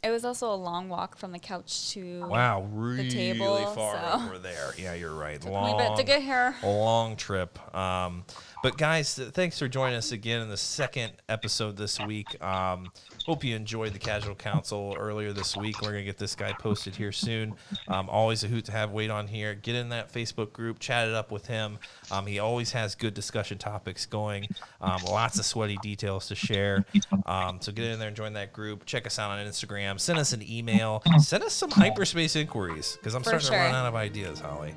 [0.03, 4.25] It was also a long walk from the couch to Wow, really table, far so-
[4.25, 4.73] over there.
[4.77, 5.39] Yeah, you're right.
[5.39, 6.53] Took me a bit to get here.
[6.63, 7.57] a long trip.
[7.73, 8.25] Um,
[8.61, 12.41] but guys, thanks for joining us again in the second episode this week.
[12.43, 12.91] Um,
[13.25, 15.81] hope you enjoyed the Casual Council earlier this week.
[15.81, 17.55] We're gonna get this guy posted here soon.
[17.87, 19.55] Um, always a hoot to have Wade on here.
[19.55, 21.77] Get in that Facebook group, chat it up with him.
[22.11, 24.47] Um, he always has good discussion topics going.
[24.79, 26.85] Um, lots of sweaty details to share.
[27.25, 28.85] Um, so get in there and join that group.
[28.85, 29.99] Check us out on Instagram.
[29.99, 31.03] Send us an email.
[31.19, 34.73] Send us some hyperspace inquiries because I'm For starting to run out of ideas, Holly.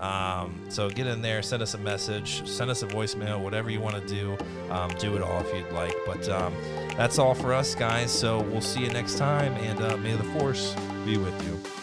[0.00, 3.80] Um, so get in there, send us a message, send us a voicemail, whatever you
[3.80, 4.36] want to do.
[4.70, 5.94] Um, do it all if you'd like.
[6.06, 6.54] But um,
[6.96, 8.10] that's all for us, guys.
[8.10, 10.74] So we'll see you next time, and uh, may the force
[11.04, 11.75] be with you.